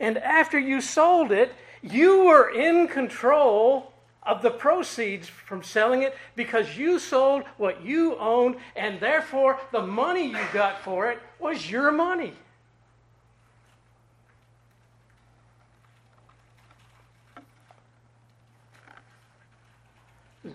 And 0.00 0.16
after 0.18 0.58
you 0.58 0.80
sold 0.80 1.32
it, 1.32 1.52
you 1.82 2.24
were 2.24 2.48
in 2.48 2.86
control 2.86 3.92
of 4.28 4.42
the 4.42 4.50
proceeds 4.50 5.26
from 5.26 5.62
selling 5.62 6.02
it 6.02 6.14
because 6.36 6.76
you 6.76 6.98
sold 6.98 7.42
what 7.56 7.82
you 7.82 8.16
owned, 8.18 8.56
and 8.76 9.00
therefore 9.00 9.58
the 9.72 9.82
money 9.82 10.26
you 10.26 10.38
got 10.52 10.80
for 10.82 11.10
it 11.10 11.18
was 11.40 11.68
your 11.70 11.90
money. 11.90 12.34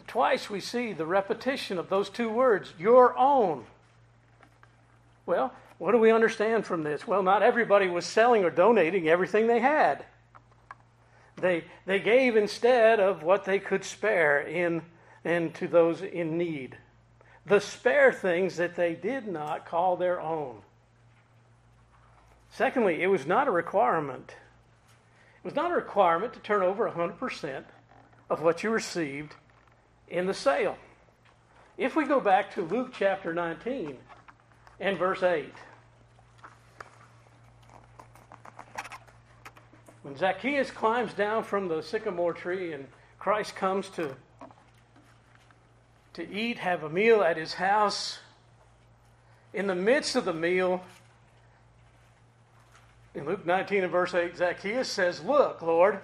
Twice 0.07 0.49
we 0.49 0.59
see 0.59 0.93
the 0.93 1.05
repetition 1.05 1.79
of 1.79 1.89
those 1.89 2.09
two 2.09 2.29
words, 2.29 2.73
your 2.77 3.17
own. 3.17 3.65
Well, 5.25 5.51
what 5.79 5.91
do 5.91 5.97
we 5.97 6.11
understand 6.11 6.65
from 6.65 6.83
this? 6.83 7.07
Well, 7.07 7.23
not 7.23 7.41
everybody 7.41 7.87
was 7.87 8.05
selling 8.05 8.43
or 8.43 8.51
donating 8.51 9.07
everything 9.07 9.47
they 9.47 9.59
had. 9.59 10.05
They, 11.43 11.65
they 11.85 11.99
gave 11.99 12.37
instead 12.37 13.01
of 13.01 13.21
what 13.21 13.43
they 13.43 13.59
could 13.59 13.83
spare 13.83 14.39
in, 14.39 14.81
in 15.25 15.51
to 15.51 15.67
those 15.67 16.01
in 16.01 16.37
need. 16.37 16.77
The 17.45 17.59
spare 17.59 18.13
things 18.13 18.55
that 18.55 18.77
they 18.77 18.93
did 18.93 19.27
not 19.27 19.65
call 19.65 19.97
their 19.97 20.21
own. 20.21 20.61
Secondly, 22.49 23.01
it 23.01 23.07
was 23.07 23.27
not 23.27 23.49
a 23.49 23.51
requirement. 23.51 24.35
It 25.43 25.45
was 25.45 25.53
not 25.53 25.69
a 25.69 25.75
requirement 25.75 26.31
to 26.31 26.39
turn 26.39 26.61
over 26.61 26.89
100% 26.89 27.65
of 28.29 28.41
what 28.41 28.63
you 28.63 28.69
received 28.69 29.35
in 30.07 30.27
the 30.27 30.33
sale. 30.33 30.77
If 31.77 31.93
we 31.97 32.05
go 32.05 32.21
back 32.21 32.53
to 32.53 32.61
Luke 32.61 32.93
chapter 32.97 33.33
19 33.33 33.97
and 34.79 34.97
verse 34.97 35.21
8. 35.21 35.51
When 40.03 40.17
Zacchaeus 40.17 40.69
climbs 40.69 41.13
down 41.13 41.45
from 41.45 41.69
the 41.69 41.81
sycamore 41.81 42.33
tree 42.33 42.73
and 42.73 42.87
Christ 43.19 43.55
comes 43.55 43.89
to, 43.91 44.15
to 46.13 46.29
eat, 46.29 46.59
have 46.59 46.83
a 46.83 46.89
meal 46.89 47.21
at 47.21 47.37
his 47.37 47.53
house, 47.53 48.19
in 49.53 49.67
the 49.67 49.75
midst 49.75 50.17
of 50.17 50.25
the 50.25 50.33
meal, 50.33 50.83
in 53.15 53.25
Luke 53.25 53.45
19 53.45 53.83
and 53.83 53.91
verse 53.91 54.13
8, 54.13 54.35
Zacchaeus 54.35 54.89
says, 54.89 55.23
Look, 55.23 55.61
Lord, 55.61 55.99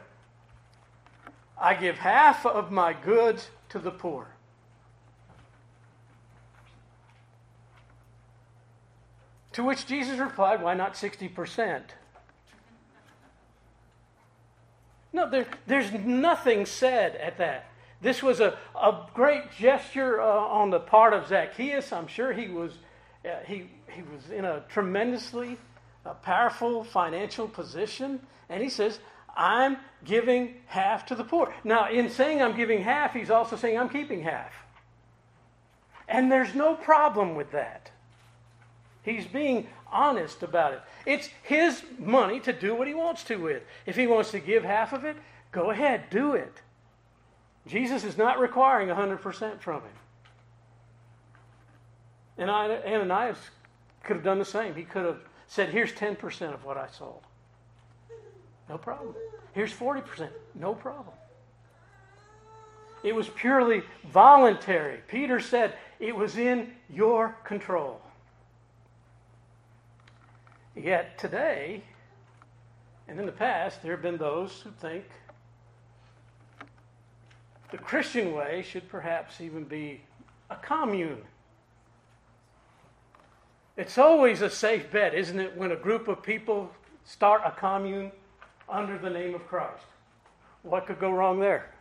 I 1.60 1.74
give 1.74 1.98
half 1.98 2.46
of 2.46 2.72
my 2.72 2.94
goods 2.94 3.50
to 3.70 3.80
the 3.80 3.92
poor. 3.92 4.28
To 9.54 9.64
which 9.64 9.86
Jesus 9.88 10.20
replied, 10.20 10.62
Why 10.62 10.74
not 10.74 10.94
60%? 10.94 11.82
No, 15.12 15.30
there, 15.30 15.48
there's 15.68 15.92
nothing 15.92 16.66
said 16.66 17.16
at 17.16 17.38
that. 17.38 17.70
This 18.02 18.24
was 18.24 18.40
a, 18.40 18.58
a 18.80 19.08
great 19.14 19.52
gesture 19.58 20.22
uh, 20.22 20.26
on 20.26 20.70
the 20.70 20.80
part 20.80 21.14
of 21.14 21.28
Zacchaeus. 21.28 21.92
I'm 21.92 22.08
sure 22.08 22.32
he 22.32 22.48
was, 22.48 22.74
uh, 23.26 23.44
he, 23.46 23.70
he 23.92 24.04
was 24.04 24.30
in 24.30 24.46
a 24.46 24.64
tremendously 24.70 25.58
uh, 26.06 26.14
powerful 26.14 26.84
financial 26.84 27.48
position. 27.48 28.20
And 28.48 28.64
he 28.64 28.70
says, 28.70 29.00
I'm 29.36 29.78
giving 30.06 30.56
half 30.68 31.06
to 31.08 31.16
the 31.16 31.24
poor. 31.24 31.54
Now, 31.64 31.90
in 31.90 32.10
saying 32.10 32.42
I'm 32.42 32.56
giving 32.56 32.82
half, 32.84 33.14
he's 33.14 33.30
also 33.30 33.56
saying 33.56 33.78
I'm 33.78 33.90
keeping 33.90 34.24
half. 34.24 34.54
And 36.08 36.32
there's 36.32 36.56
no 36.56 36.76
problem 36.76 37.36
with 37.36 37.52
that. 37.52 37.92
He's 39.04 39.26
being 39.26 39.68
honest 39.92 40.44
about 40.44 40.74
it. 40.74 40.82
It's 41.06 41.30
his 41.44 41.84
money 41.98 42.40
to 42.42 42.54
do 42.54 42.76
what 42.76 42.88
he 42.88 42.94
wants 42.94 43.24
to 43.26 43.36
with. 43.36 43.64
If 43.86 43.96
he 43.96 44.08
wants 44.08 44.32
to 44.32 44.40
give 44.40 44.64
half 44.64 44.94
of 44.94 45.06
it, 45.06 45.18
go 45.52 45.72
ahead, 45.72 46.10
do 46.10 46.34
it. 46.34 46.62
Jesus 47.68 48.04
is 48.04 48.18
not 48.18 48.40
requiring 48.40 48.90
100% 48.90 49.60
from 49.60 49.82
him. 49.82 49.92
And 52.38 52.50
Ananias 52.50 53.38
could 54.04 54.16
have 54.16 54.24
done 54.24 54.40
the 54.40 54.46
same. 54.46 54.74
He 54.74 54.84
could 54.84 55.06
have 55.06 55.20
said, 55.48 55.70
Here's 55.70 55.92
10% 55.92 56.54
of 56.54 56.64
what 56.64 56.78
I 56.78 56.88
sold. 56.88 57.22
No 58.70 58.78
problem. 58.78 59.14
Here's 59.54 59.74
40%. 59.74 60.30
No 60.56 60.74
problem. 60.74 61.16
It 63.04 63.16
was 63.16 63.30
purely 63.30 63.84
voluntary. 64.12 65.00
Peter 65.08 65.40
said 65.40 65.74
it 66.00 66.16
was 66.16 66.38
in 66.38 66.72
your 66.90 67.36
control. 67.44 68.02
Yet 70.82 71.18
today, 71.18 71.84
and 73.08 73.20
in 73.20 73.26
the 73.26 73.34
past, 73.34 73.82
there 73.82 73.92
have 73.92 74.02
been 74.02 74.18
those 74.18 74.62
who 74.62 74.72
think 74.80 75.04
the 77.72 77.78
Christian 77.78 78.34
way 78.34 78.62
should 78.62 78.88
perhaps 78.88 79.42
even 79.42 79.66
be 79.66 80.02
a 80.50 80.56
commune. 80.56 81.22
It's 83.76 83.98
always 83.98 84.42
a 84.42 84.50
safe 84.50 84.90
bet, 84.90 85.14
isn't 85.14 85.40
it, 85.40 85.58
when 85.58 85.72
a 85.72 85.76
group 85.76 86.08
of 86.08 86.24
people 86.24 86.72
start 87.04 87.42
a 87.46 87.52
commune 87.52 88.12
under 88.70 88.98
the 88.98 89.10
name 89.10 89.36
of 89.36 89.46
Christ? 89.48 89.86
What 90.64 90.88
could 90.88 91.00
go 91.00 91.12
wrong 91.12 91.40
there? 91.40 91.74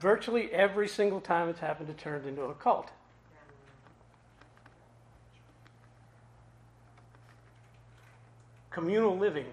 Virtually 0.00 0.50
every 0.52 0.88
single 0.88 1.20
time 1.20 1.48
it's 1.48 1.60
happened, 1.60 1.90
it 1.90 1.98
turned 1.98 2.26
into 2.26 2.42
a 2.42 2.54
cult. 2.54 2.90
Communal 8.78 9.18
living. 9.18 9.46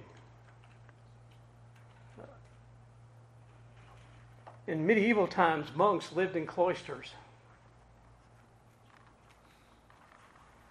In 4.67 4.85
medieval 4.85 5.25
times, 5.25 5.67
monks 5.75 6.11
lived 6.11 6.35
in 6.35 6.45
cloisters. 6.45 7.07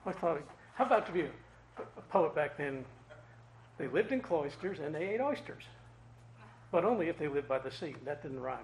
I 0.06 0.12
thought, 0.12 0.40
how 0.74 0.84
about 0.84 1.04
to 1.06 1.12
be 1.12 1.22
a 1.22 2.00
poet 2.10 2.32
back 2.36 2.56
then? 2.56 2.84
They 3.76 3.88
lived 3.88 4.12
in 4.12 4.20
cloisters 4.20 4.78
and 4.78 4.94
they 4.94 5.08
ate 5.08 5.20
oysters, 5.20 5.64
but 6.70 6.84
only 6.84 7.08
if 7.08 7.18
they 7.18 7.26
lived 7.26 7.48
by 7.48 7.58
the 7.58 7.72
sea. 7.72 7.96
That 8.04 8.22
didn't 8.22 8.40
rhyme. 8.40 8.58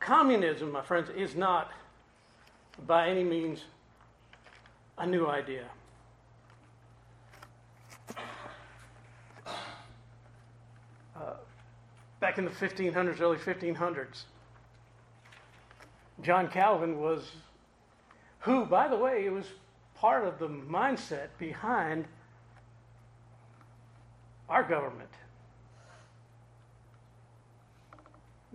Communism, 0.00 0.72
my 0.72 0.82
friends, 0.82 1.08
is 1.16 1.36
not 1.36 1.70
by 2.84 3.08
any 3.08 3.22
means 3.22 3.60
a 4.98 5.06
new 5.06 5.26
idea. 5.26 5.64
Uh, 11.16 11.34
back 12.20 12.38
in 12.38 12.44
the 12.44 12.50
1500s, 12.50 13.20
early 13.20 13.38
1500s, 13.38 14.22
John 16.22 16.48
Calvin 16.48 17.00
was, 17.00 17.32
who, 18.40 18.64
by 18.64 18.88
the 18.88 18.96
way, 18.96 19.28
was 19.28 19.46
part 19.94 20.26
of 20.26 20.38
the 20.38 20.48
mindset 20.48 21.28
behind 21.38 22.06
our 24.48 24.62
government. 24.62 25.10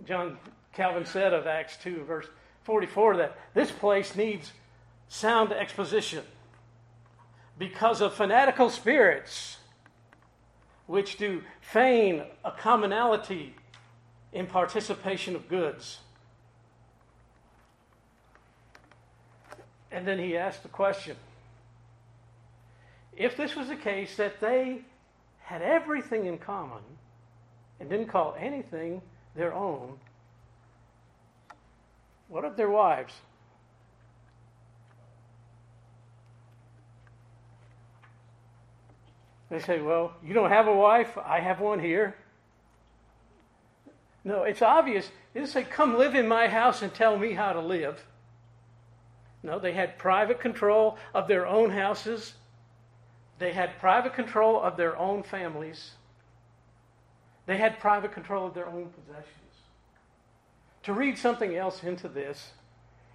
John 0.06 0.38
Calvin 0.72 1.04
said 1.04 1.34
of 1.34 1.46
Acts 1.46 1.76
2, 1.82 2.04
verse 2.04 2.26
44, 2.64 3.16
that 3.18 3.36
this 3.54 3.70
place 3.70 4.16
needs 4.16 4.52
sound 5.10 5.52
exposition 5.52 6.22
because 7.58 8.00
of 8.00 8.14
fanatical 8.14 8.70
spirits 8.70 9.58
which 10.86 11.18
do 11.18 11.42
feign 11.60 12.22
a 12.44 12.52
commonality 12.52 13.54
in 14.32 14.46
participation 14.46 15.34
of 15.34 15.48
goods. 15.48 15.98
And 19.90 20.06
then 20.06 20.18
he 20.18 20.36
asked 20.36 20.62
the 20.62 20.68
question 20.68 21.16
if 23.16 23.36
this 23.36 23.56
was 23.56 23.68
the 23.68 23.76
case 23.76 24.16
that 24.16 24.40
they 24.40 24.82
had 25.40 25.60
everything 25.60 26.26
in 26.26 26.38
common 26.38 26.82
and 27.80 27.90
didn't 27.90 28.06
call 28.06 28.36
anything 28.38 29.02
their 29.34 29.52
own, 29.52 29.98
what 32.28 32.44
of 32.44 32.56
their 32.56 32.70
wives? 32.70 33.12
They 39.50 39.58
say, 39.58 39.80
Well, 39.80 40.12
you 40.24 40.32
don't 40.32 40.50
have 40.50 40.68
a 40.68 40.74
wife, 40.74 41.18
I 41.18 41.40
have 41.40 41.60
one 41.60 41.80
here. 41.80 42.14
No, 44.22 44.44
it's 44.44 44.62
obvious. 44.62 45.10
They 45.34 45.44
say, 45.46 45.64
Come 45.64 45.98
live 45.98 46.14
in 46.14 46.28
my 46.28 46.48
house 46.48 46.82
and 46.82 46.94
tell 46.94 47.18
me 47.18 47.32
how 47.32 47.52
to 47.52 47.60
live. 47.60 48.04
No, 49.42 49.58
they 49.58 49.72
had 49.72 49.98
private 49.98 50.38
control 50.38 50.98
of 51.14 51.26
their 51.26 51.46
own 51.46 51.70
houses. 51.70 52.34
They 53.38 53.52
had 53.52 53.78
private 53.78 54.14
control 54.14 54.60
of 54.60 54.76
their 54.76 54.96
own 54.96 55.22
families. 55.22 55.92
They 57.46 57.56
had 57.56 57.80
private 57.80 58.12
control 58.12 58.46
of 58.46 58.54
their 58.54 58.68
own 58.68 58.90
possessions. 58.90 59.26
To 60.84 60.92
read 60.92 61.18
something 61.18 61.56
else 61.56 61.82
into 61.82 62.08
this 62.08 62.50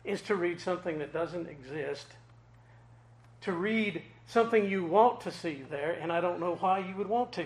is 0.04 0.22
to 0.24 0.36
read 0.36 0.60
something 0.60 1.00
that 1.00 1.14
doesn't 1.14 1.48
exist 1.48 2.08
to 3.46 3.54
read 3.54 4.02
something 4.28 4.68
you 4.68 4.84
want 4.84 5.22
to 5.22 5.32
see 5.32 5.64
there, 5.70 5.98
and 6.02 6.12
I 6.12 6.20
don't 6.20 6.40
know 6.40 6.56
why 6.56 6.80
you 6.80 6.96
would 6.96 7.08
want 7.08 7.32
to. 7.34 7.46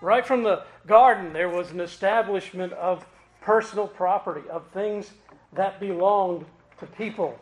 Right 0.00 0.26
from 0.26 0.42
the 0.42 0.64
garden, 0.86 1.32
there 1.32 1.48
was 1.48 1.70
an 1.70 1.80
establishment 1.80 2.72
of 2.72 3.06
personal 3.42 3.86
property, 3.86 4.48
of 4.48 4.66
things 4.68 5.10
that 5.52 5.78
belonged 5.78 6.46
to 6.80 6.86
people. 6.86 7.38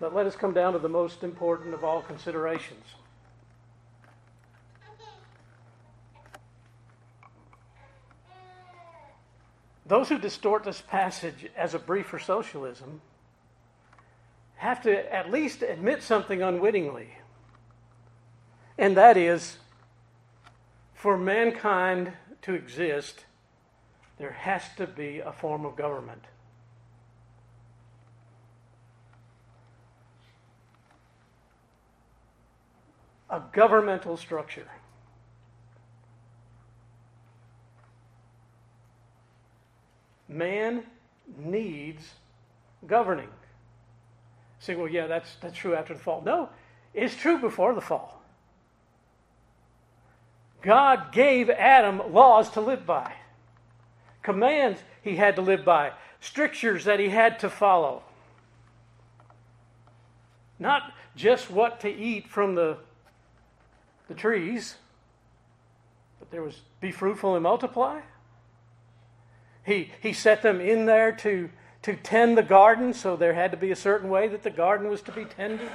But 0.00 0.14
let 0.14 0.26
us 0.26 0.34
come 0.34 0.54
down 0.54 0.72
to 0.72 0.78
the 0.78 0.88
most 0.88 1.22
important 1.22 1.74
of 1.74 1.84
all 1.84 2.02
considerations. 2.02 2.84
Those 9.86 10.08
who 10.08 10.18
distort 10.18 10.64
this 10.64 10.80
passage 10.80 11.46
as 11.54 11.74
a 11.74 11.78
brief 11.78 12.06
for 12.06 12.18
socialism 12.18 13.02
have 14.64 14.80
to 14.80 15.14
at 15.14 15.30
least 15.30 15.60
admit 15.60 16.02
something 16.02 16.40
unwittingly. 16.40 17.06
And 18.78 18.96
that 18.96 19.18
is 19.18 19.58
for 20.94 21.18
mankind 21.18 22.14
to 22.40 22.54
exist, 22.54 23.26
there 24.16 24.30
has 24.30 24.62
to 24.78 24.86
be 24.86 25.18
a 25.18 25.32
form 25.32 25.66
of 25.66 25.76
government. 25.76 26.24
A 33.28 33.42
governmental 33.52 34.16
structure. 34.16 34.68
Man 40.26 40.84
needs 41.36 42.14
governing. 42.86 43.28
Say, 44.58 44.74
well, 44.74 44.88
yeah, 44.88 45.06
that's, 45.06 45.34
that's 45.40 45.56
true 45.56 45.74
after 45.74 45.94
the 45.94 46.00
fall. 46.00 46.22
No, 46.24 46.48
it's 46.92 47.14
true 47.14 47.38
before 47.38 47.74
the 47.74 47.80
fall. 47.80 48.22
God 50.62 51.12
gave 51.12 51.50
Adam 51.50 52.12
laws 52.12 52.50
to 52.50 52.60
live 52.60 52.86
by, 52.86 53.12
commands 54.22 54.80
he 55.02 55.16
had 55.16 55.36
to 55.36 55.42
live 55.42 55.64
by, 55.64 55.92
strictures 56.20 56.84
that 56.84 56.98
he 56.98 57.10
had 57.10 57.38
to 57.40 57.50
follow. 57.50 58.02
Not 60.58 60.92
just 61.14 61.50
what 61.50 61.80
to 61.80 61.88
eat 61.88 62.28
from 62.28 62.54
the, 62.54 62.78
the 64.08 64.14
trees, 64.14 64.76
but 66.18 66.30
there 66.30 66.42
was 66.42 66.60
be 66.80 66.90
fruitful 66.90 67.34
and 67.34 67.42
multiply. 67.42 68.00
He, 69.64 69.90
he 70.00 70.12
set 70.12 70.42
them 70.42 70.60
in 70.60 70.86
there 70.86 71.12
to, 71.12 71.50
to 71.84 71.94
tend 71.94 72.38
the 72.38 72.42
garden, 72.42 72.94
so 72.94 73.14
there 73.14 73.34
had 73.34 73.50
to 73.50 73.58
be 73.58 73.70
a 73.70 73.76
certain 73.76 74.08
way 74.08 74.26
that 74.26 74.42
the 74.42 74.48
garden 74.48 74.88
was 74.88 75.02
to 75.02 75.12
be 75.12 75.26
tended. 75.26 75.68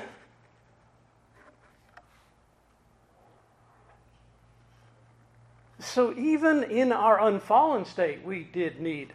So, 5.77 6.11
even 6.17 6.63
in 6.63 6.91
our 6.91 7.23
unfallen 7.23 7.85
state, 7.85 8.25
we 8.25 8.43
did 8.43 8.81
need 8.81 9.13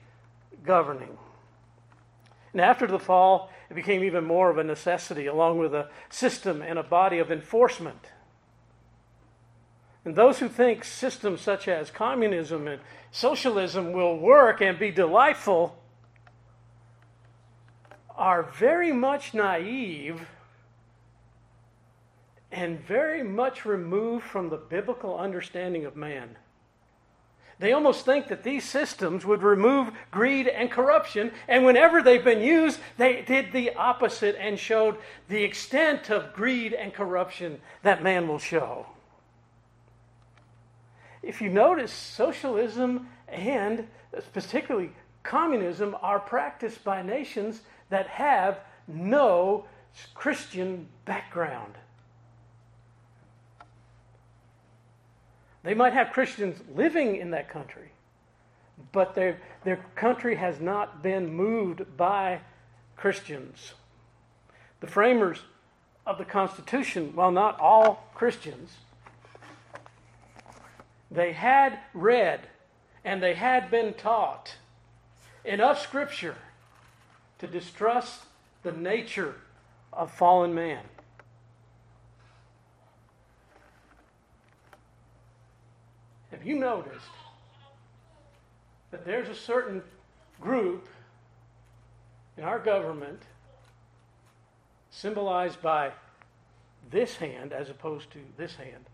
governing. 0.65 1.19
And 2.53 2.61
after 2.61 2.87
the 2.87 3.01
fall, 3.01 3.51
it 3.69 3.75
became 3.75 4.05
even 4.05 4.25
more 4.25 4.49
of 4.49 4.59
a 4.59 4.65
necessity, 4.65 5.27
along 5.27 5.59
with 5.59 5.75
a 5.75 5.89
system 6.11 6.63
and 6.63 6.79
a 6.79 6.85
body 6.85 7.19
of 7.19 7.33
enforcement. 7.33 8.13
And 10.05 10.15
those 10.15 10.39
who 10.39 10.49
think 10.49 10.85
systems 10.85 11.41
such 11.41 11.67
as 11.67 11.91
communism 11.91 12.69
and 12.69 12.81
socialism 13.11 13.93
will 13.93 14.17
work 14.17 14.61
and 14.61 14.79
be 14.79 14.93
delightful 14.93 15.77
are 18.17 18.43
very 18.43 18.93
much 18.93 19.35
naive 19.35 20.29
and 22.53 22.79
very 22.87 23.23
much 23.23 23.65
removed 23.65 24.25
from 24.25 24.49
the 24.49 24.57
biblical 24.57 25.19
understanding 25.19 25.85
of 25.85 25.97
man. 25.97 26.37
They 27.59 27.73
almost 27.73 28.05
think 28.05 28.29
that 28.29 28.43
these 28.43 28.65
systems 28.65 29.25
would 29.25 29.43
remove 29.43 29.93
greed 30.11 30.49
and 30.49 30.71
corruption, 30.71 31.33
and 31.49 31.65
whenever 31.65 32.03
they've 32.03 32.25
been 32.25 32.41
used, 32.41 32.81
they 32.97 33.23
did 33.23 33.53
the 33.53 33.75
opposite 33.75 34.37
and 34.39 34.59
showed 34.59 34.97
the 35.29 35.43
extent 35.43 36.11
of 36.11 36.33
greed 36.33 36.73
and 36.73 36.93
corruption 36.93 37.61
that 37.83 38.03
man 38.03 38.29
will 38.29 38.39
show 38.39 38.87
if 41.27 41.41
you 41.41 41.49
notice, 41.49 41.93
socialism 41.93 43.09
and 43.29 43.89
particularly 44.33 44.91
communism 45.23 45.97
are 46.03 46.21
practiced 46.21 46.85
by 46.85 47.03
nations 47.03 47.63
that 47.91 48.07
have 48.07 48.59
no 48.89 49.65
Christian 50.15 50.89
background. 51.05 51.75
They 55.63 55.75
might 55.75 55.95
have 55.95 56.13
Christians 56.13 56.61
living 56.75 57.17
in 57.17 57.31
that 57.31 57.49
country, 57.49 57.93
but 58.93 59.15
their, 59.15 59.41
their 59.65 59.77
country 59.95 60.37
has 60.37 60.61
not 60.61 61.03
been 61.03 61.35
moved 61.35 61.97
by 61.97 62.41
Christians. 62.97 63.73
The 64.81 64.87
framers 64.87 65.41
of 66.07 66.19
the 66.19 66.25
Constitution, 66.25 67.13
while 67.15 67.31
not 67.31 67.59
all 67.61 68.11
Christians, 68.15 68.73
they 71.11 71.33
had 71.33 71.79
read 71.95 72.49
and 73.05 73.23
they 73.23 73.35
had 73.35 73.71
been 73.71 73.95
taught 73.95 74.57
enough 75.45 75.81
scripture 75.81 76.37
to 77.39 77.47
distrust 77.47 78.23
the 78.63 78.73
nature 78.73 79.35
of 79.93 80.11
fallen 80.11 80.55
man. 80.55 80.83
Have 86.31 86.45
you 86.45 86.57
noticed 86.57 87.05
that 88.91 89.05
there's 89.05 89.29
a 89.29 89.35
certain 89.35 89.83
group 90.41 90.89
in 92.37 92.45
our 92.45 92.59
government 92.59 93.23
symbolized 94.91 95.61
by 95.63 95.93
this 96.91 97.17
hand 97.17 97.53
as 97.53 97.71
opposed 97.71 98.11
to 98.13 98.19
this 98.37 98.57
hand 98.57 98.85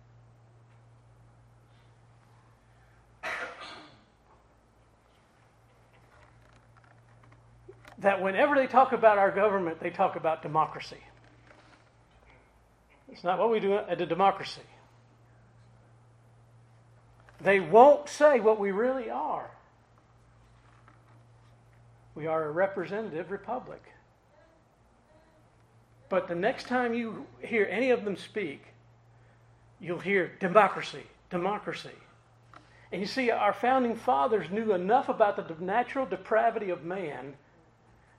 that 8.00 8.22
whenever 8.22 8.54
they 8.54 8.66
talk 8.66 8.92
about 8.92 9.18
our 9.18 9.30
government, 9.30 9.80
they 9.80 9.90
talk 9.90 10.16
about 10.16 10.42
democracy. 10.42 11.02
It's 13.12 13.24
not 13.24 13.38
what 13.38 13.50
we 13.50 13.60
do 13.60 13.74
at 13.74 14.00
a 14.00 14.06
democracy. 14.06 14.62
They 17.40 17.60
won't 17.60 18.08
say 18.08 18.40
what 18.40 18.58
we 18.58 18.70
really 18.70 19.10
are. 19.10 19.50
We 22.14 22.26
are 22.26 22.44
a 22.44 22.50
representative 22.50 23.30
republic. 23.30 23.82
But 26.08 26.28
the 26.28 26.34
next 26.34 26.66
time 26.66 26.92
you 26.92 27.26
hear 27.40 27.68
any 27.70 27.90
of 27.90 28.04
them 28.04 28.16
speak, 28.16 28.64
you'll 29.78 30.00
hear 30.00 30.32
democracy, 30.40 31.04
democracy. 31.30 31.90
And 32.92 33.00
you 33.00 33.06
see, 33.06 33.30
our 33.30 33.52
founding 33.52 33.94
fathers 33.94 34.50
knew 34.50 34.72
enough 34.72 35.08
about 35.08 35.36
the 35.36 35.64
natural 35.64 36.06
depravity 36.06 36.70
of 36.70 36.84
man 36.84 37.34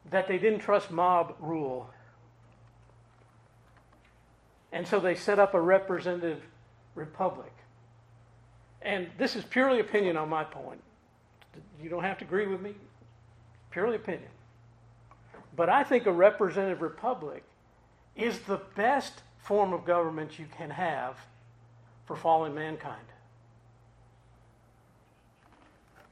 that 0.09 0.27
they 0.27 0.37
didn't 0.37 0.59
trust 0.59 0.91
mob 0.91 1.35
rule. 1.39 1.89
And 4.71 4.87
so 4.87 4.99
they 4.99 5.15
set 5.15 5.39
up 5.39 5.53
a 5.53 5.61
representative 5.61 6.41
republic. 6.95 7.51
And 8.81 9.07
this 9.17 9.35
is 9.35 9.43
purely 9.43 9.79
opinion 9.79 10.17
on 10.17 10.29
my 10.29 10.43
point. 10.43 10.81
You 11.81 11.89
don't 11.89 12.03
have 12.03 12.17
to 12.19 12.25
agree 12.25 12.47
with 12.47 12.61
me. 12.61 12.73
Purely 13.69 13.95
opinion. 13.95 14.29
But 15.55 15.69
I 15.69 15.83
think 15.83 16.05
a 16.05 16.11
representative 16.11 16.81
republic 16.81 17.43
is 18.15 18.39
the 18.39 18.61
best 18.75 19.21
form 19.39 19.73
of 19.73 19.85
government 19.85 20.39
you 20.39 20.45
can 20.57 20.69
have 20.69 21.17
for 22.05 22.15
fallen 22.15 22.53
mankind. 22.53 23.01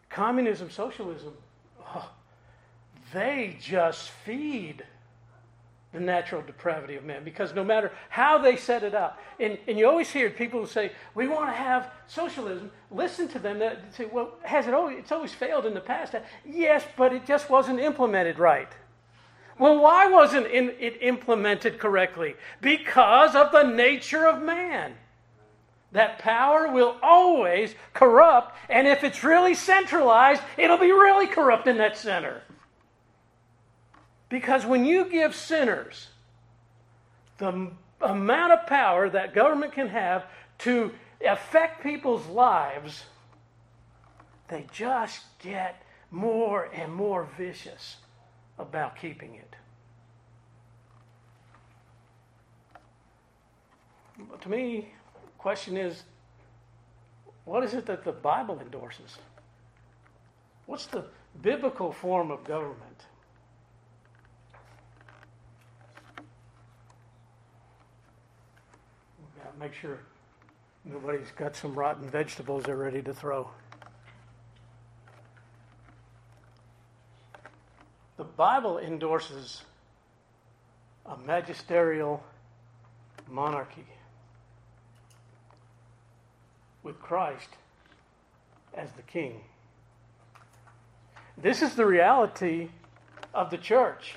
Communism, 0.09 0.69
socialism, 0.69 1.33
they 3.13 3.57
just 3.59 4.09
feed 4.09 4.83
the 5.91 5.99
natural 5.99 6.41
depravity 6.43 6.95
of 6.95 7.03
man 7.03 7.23
because 7.23 7.55
no 7.55 7.63
matter 7.63 7.91
how 8.09 8.37
they 8.37 8.55
set 8.55 8.83
it 8.83 8.93
up, 8.93 9.19
and, 9.39 9.57
and 9.67 9.77
you 9.77 9.87
always 9.89 10.09
hear 10.09 10.29
people 10.29 10.59
who 10.59 10.67
say, 10.67 10.91
We 11.15 11.27
want 11.27 11.49
to 11.49 11.53
have 11.53 11.91
socialism. 12.07 12.71
Listen 12.91 13.27
to 13.29 13.39
them. 13.39 13.59
That 13.59 13.95
say, 13.95 14.05
Well, 14.05 14.33
has 14.43 14.67
it 14.67 14.73
always, 14.73 14.99
it's 14.99 15.11
always 15.11 15.33
failed 15.33 15.65
in 15.65 15.73
the 15.73 15.79
past? 15.79 16.13
Yes, 16.45 16.83
but 16.95 17.11
it 17.11 17.25
just 17.25 17.49
wasn't 17.49 17.79
implemented 17.79 18.37
right. 18.37 18.71
Well, 19.57 19.79
why 19.79 20.07
wasn't 20.07 20.45
it 20.47 20.97
implemented 21.01 21.79
correctly? 21.79 22.35
Because 22.61 23.35
of 23.35 23.51
the 23.51 23.63
nature 23.63 24.25
of 24.25 24.41
man. 24.41 24.93
That 25.91 26.19
power 26.19 26.71
will 26.71 26.95
always 27.01 27.73
corrupt, 27.93 28.55
and 28.69 28.87
if 28.87 29.03
it's 29.03 29.23
really 29.23 29.55
centralized, 29.55 30.41
it'll 30.55 30.77
be 30.77 30.91
really 30.91 31.25
corrupt 31.25 31.67
in 31.67 31.77
that 31.79 31.97
center. 31.97 32.43
Because 34.29 34.65
when 34.65 34.85
you 34.85 35.05
give 35.09 35.35
sinners 35.35 36.09
the 37.39 37.71
amount 38.01 38.53
of 38.53 38.67
power 38.67 39.09
that 39.09 39.33
government 39.33 39.73
can 39.73 39.89
have 39.89 40.25
to 40.59 40.91
affect 41.25 41.81
people's 41.83 42.27
lives, 42.27 43.05
they 44.47 44.65
just 44.71 45.21
get 45.39 45.81
more 46.11 46.69
and 46.73 46.93
more 46.93 47.27
vicious 47.37 47.97
about 48.57 48.95
keeping 48.95 49.35
it. 49.35 49.55
But 54.29 54.41
to 54.41 54.49
me, 54.49 54.89
the 55.13 55.31
question 55.37 55.77
is 55.77 56.03
what 57.45 57.63
is 57.63 57.73
it 57.73 57.85
that 57.87 58.03
the 58.03 58.11
Bible 58.11 58.59
endorses? 58.59 59.17
What's 60.65 60.85
the 60.85 61.05
biblical 61.41 61.91
form 61.91 62.29
of 62.29 62.43
government? 62.43 63.05
Make 69.59 69.73
sure 69.73 69.99
nobody's 70.85 71.31
got 71.35 71.53
some 71.53 71.75
rotten 71.75 72.09
vegetables 72.09 72.63
they're 72.63 72.77
ready 72.77 73.01
to 73.01 73.13
throw. 73.13 73.49
The 78.15 78.23
Bible 78.23 78.79
endorses 78.79 79.63
a 81.05 81.17
magisterial 81.17 82.23
monarchy 83.29 83.85
with 86.83 86.99
Christ 87.01 87.49
as 88.73 88.91
the 88.93 89.01
king. 89.01 89.41
This 91.37 91.61
is 91.61 91.75
the 91.75 91.85
reality 91.85 92.69
of 93.33 93.49
the 93.49 93.57
church. 93.57 94.15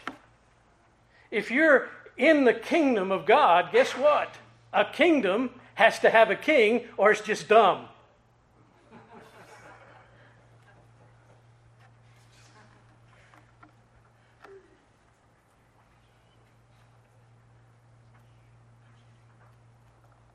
If 1.33 1.51
you're 1.51 1.89
in 2.17 2.45
the 2.45 2.55
kingdom 2.55 3.11
of 3.11 3.27
God, 3.27 3.71
guess 3.73 3.91
what? 3.93 4.37
A 4.73 4.85
kingdom 4.85 5.51
has 5.75 5.99
to 6.01 6.11
have 6.11 6.31
a 6.31 6.37
king, 6.37 6.85
or 6.97 7.11
it's 7.13 7.21
just 7.21 7.49
dumb. 7.49 7.89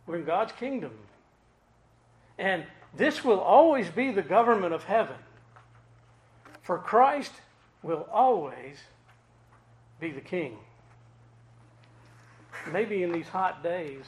We're 0.05 0.17
in 0.17 0.25
God's 0.25 0.53
kingdom. 0.53 0.93
And 2.37 2.63
this 2.95 3.23
will 3.23 3.39
always 3.39 3.89
be 3.89 4.11
the 4.11 4.21
government 4.21 4.73
of 4.73 4.85
heaven. 4.85 5.17
For 6.61 6.77
Christ 6.77 7.33
will 7.83 8.07
always 8.11 8.77
be 9.99 10.11
the 10.11 10.21
king. 10.21 10.57
Maybe 12.71 13.03
in 13.03 13.11
these 13.11 13.27
hot 13.27 13.63
days, 13.63 14.05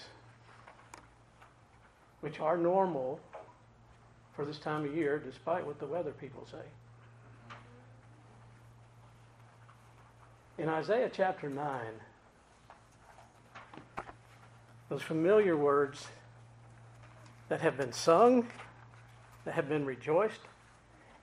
which 2.21 2.39
are 2.39 2.57
normal 2.57 3.19
for 4.35 4.45
this 4.45 4.59
time 4.59 4.85
of 4.85 4.95
year, 4.95 5.19
despite 5.19 5.65
what 5.65 5.79
the 5.79 5.85
weather 5.85 6.11
people 6.11 6.47
say. 6.49 6.57
In 10.57 10.67
Isaiah 10.67 11.09
chapter 11.11 11.49
9, 11.49 11.81
those 14.89 15.01
familiar 15.01 15.55
words 15.55 16.07
that 17.47 17.61
have 17.61 17.77
been 17.77 17.93
sung, 17.93 18.47
that 19.45 19.53
have 19.53 19.69
been 19.69 19.85
rejoiced 19.85 20.41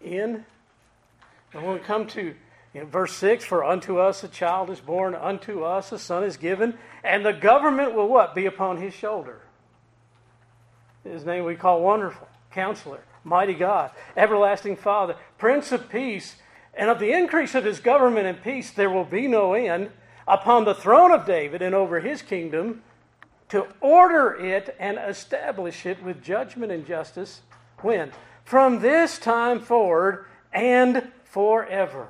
in. 0.01 0.45
And 1.53 1.63
when 1.63 1.75
we 1.75 1.81
come 1.81 2.07
to 2.09 2.35
you 2.75 2.81
know, 2.81 2.87
verse 2.87 3.15
6 3.15 3.45
For 3.45 3.65
unto 3.65 3.99
us 3.99 4.23
a 4.25 4.29
child 4.29 4.71
is 4.71 4.81
born, 4.81 5.15
unto 5.15 5.65
us 5.65 5.93
a 5.93 5.99
son 5.99 6.25
is 6.25 6.37
given, 6.37 6.77
and 7.03 7.25
the 7.25 7.33
government 7.33 7.95
will 7.95 8.09
what? 8.09 8.35
Be 8.35 8.47
upon 8.47 8.77
his 8.77 8.93
shoulder. 8.93 9.41
His 11.11 11.25
name 11.25 11.45
we 11.45 11.57
call 11.57 11.83
Wonderful, 11.83 12.29
Counselor, 12.51 13.01
Mighty 13.25 13.55
God, 13.55 13.91
Everlasting 14.17 14.77
Father, 14.77 15.17
Prince 15.39 15.73
of 15.73 15.89
Peace. 15.89 16.37
And 16.75 16.91
of 16.91 16.99
the 16.99 17.13
increase 17.13 17.55
of 17.55 17.65
his 17.65 17.81
government 17.81 18.27
and 18.27 18.43
peace 18.43 18.71
there 18.71 18.91
will 18.91 19.05
be 19.05 19.27
no 19.27 19.55
end 19.55 19.91
upon 20.29 20.65
the 20.65 20.75
throne 20.75 21.11
of 21.11 21.27
David 21.27 21.63
and 21.63 21.75
over 21.75 22.01
his 22.01 22.23
kingdom 22.23 22.83
to 23.49 23.67
order 23.81 24.35
it 24.35 24.75
and 24.79 24.99
establish 24.99 25.87
it 25.87 26.03
with 26.03 26.23
judgment 26.23 26.73
and 26.73 26.87
justice. 26.87 27.43
When? 27.81 28.13
From 28.45 28.81
this 28.81 29.19
time 29.19 29.61
forward 29.61 30.27
and 30.53 31.11
forever. 31.25 32.09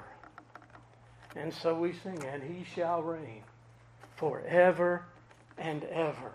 And 1.35 1.53
so 1.53 1.75
we 1.75 1.93
sing, 1.93 2.25
and 2.25 2.43
he 2.43 2.65
shall 2.65 3.03
reign 3.03 3.43
forever 4.17 5.05
and 5.59 5.85
ever. 5.85 6.33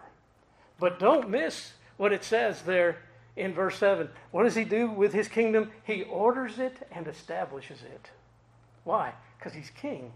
But 0.80 1.00
don't 1.00 1.30
miss 1.30 1.74
what 2.02 2.12
it 2.12 2.24
says 2.24 2.64
there 2.64 2.98
in 3.36 3.54
verse 3.54 3.78
7. 3.78 4.10
What 4.32 4.42
does 4.42 4.56
he 4.56 4.64
do 4.64 4.90
with 4.90 5.14
his 5.14 5.28
kingdom? 5.28 5.70
He 5.84 6.02
orders 6.02 6.58
it 6.58 6.76
and 6.92 7.08
establishes 7.08 7.84
it. 7.84 8.10
Why? 8.86 9.14
Because 9.38 9.54
he's 9.54 9.70
king. 9.70 10.12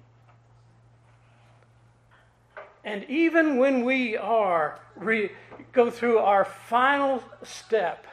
And 2.83 3.03
even 3.03 3.59
when 3.59 3.85
we 3.85 4.17
are 4.17 4.79
re- 4.95 5.29
go 5.73 5.91
through 5.91 6.17
our 6.17 6.43
final 6.43 7.21
step, 7.43 8.07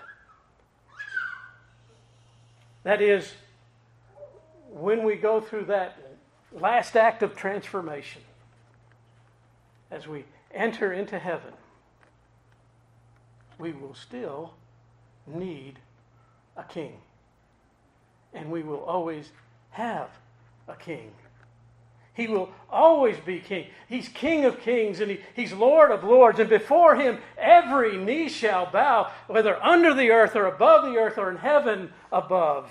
that 2.82 3.00
is, 3.00 3.32
when 4.70 5.02
we 5.02 5.16
go 5.16 5.40
through 5.40 5.64
that 5.64 5.96
last 6.52 6.94
act 6.94 7.22
of 7.22 7.34
transformation, 7.34 8.20
as 9.90 10.06
we 10.06 10.26
enter 10.52 10.92
into 10.92 11.18
heaven, 11.18 11.54
we 13.62 13.70
will 13.70 13.94
still 13.94 14.52
need 15.24 15.78
a 16.56 16.64
king. 16.64 16.98
And 18.34 18.50
we 18.50 18.64
will 18.64 18.82
always 18.82 19.30
have 19.70 20.08
a 20.66 20.74
king. 20.74 21.12
He 22.12 22.26
will 22.26 22.50
always 22.68 23.18
be 23.20 23.38
king. 23.38 23.68
He's 23.88 24.08
King 24.08 24.44
of 24.44 24.60
kings 24.60 24.98
and 24.98 25.12
he, 25.12 25.20
he's 25.34 25.52
Lord 25.52 25.92
of 25.92 26.02
lords. 26.02 26.40
And 26.40 26.50
before 26.50 26.96
him, 26.96 27.20
every 27.38 27.96
knee 27.96 28.28
shall 28.28 28.68
bow, 28.70 29.12
whether 29.28 29.62
under 29.62 29.94
the 29.94 30.10
earth 30.10 30.34
or 30.34 30.46
above 30.46 30.84
the 30.84 30.98
earth 30.98 31.16
or 31.16 31.30
in 31.30 31.36
heaven 31.36 31.92
above. 32.10 32.68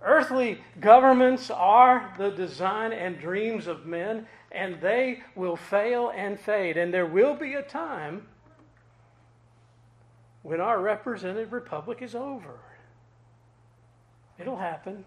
Earthly 0.00 0.62
governments 0.80 1.50
are 1.50 2.14
the 2.16 2.30
design 2.30 2.92
and 2.92 3.20
dreams 3.20 3.66
of 3.66 3.84
men, 3.84 4.26
and 4.50 4.80
they 4.80 5.22
will 5.34 5.56
fail 5.56 6.10
and 6.16 6.40
fade. 6.40 6.78
And 6.78 6.94
there 6.94 7.06
will 7.06 7.34
be 7.34 7.52
a 7.52 7.62
time 7.62 8.26
when 10.42 10.60
our 10.60 10.80
representative 10.80 11.52
republic 11.52 12.02
is 12.02 12.14
over. 12.14 12.60
It'll 14.38 14.56
happen. 14.56 15.04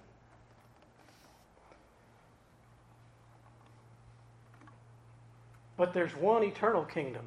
But 5.78 5.94
there's 5.94 6.16
one 6.16 6.44
eternal 6.44 6.84
kingdom. 6.84 7.26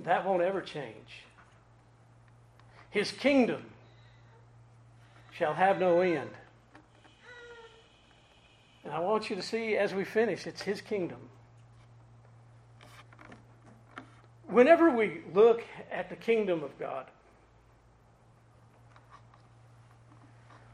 That 0.00 0.26
won't 0.26 0.42
ever 0.42 0.60
change. 0.60 1.22
His 2.90 3.12
kingdom 3.12 3.62
shall 5.32 5.54
have 5.54 5.78
no 5.78 6.00
end. 6.00 6.30
And 8.84 8.92
I 8.92 8.98
want 8.98 9.30
you 9.30 9.36
to 9.36 9.42
see 9.42 9.76
as 9.76 9.94
we 9.94 10.04
finish, 10.04 10.46
it's 10.46 10.62
His 10.62 10.80
kingdom. 10.80 11.18
Whenever 14.54 14.88
we 14.88 15.20
look 15.34 15.64
at 15.90 16.08
the 16.08 16.14
kingdom 16.14 16.62
of 16.62 16.78
God, 16.78 17.06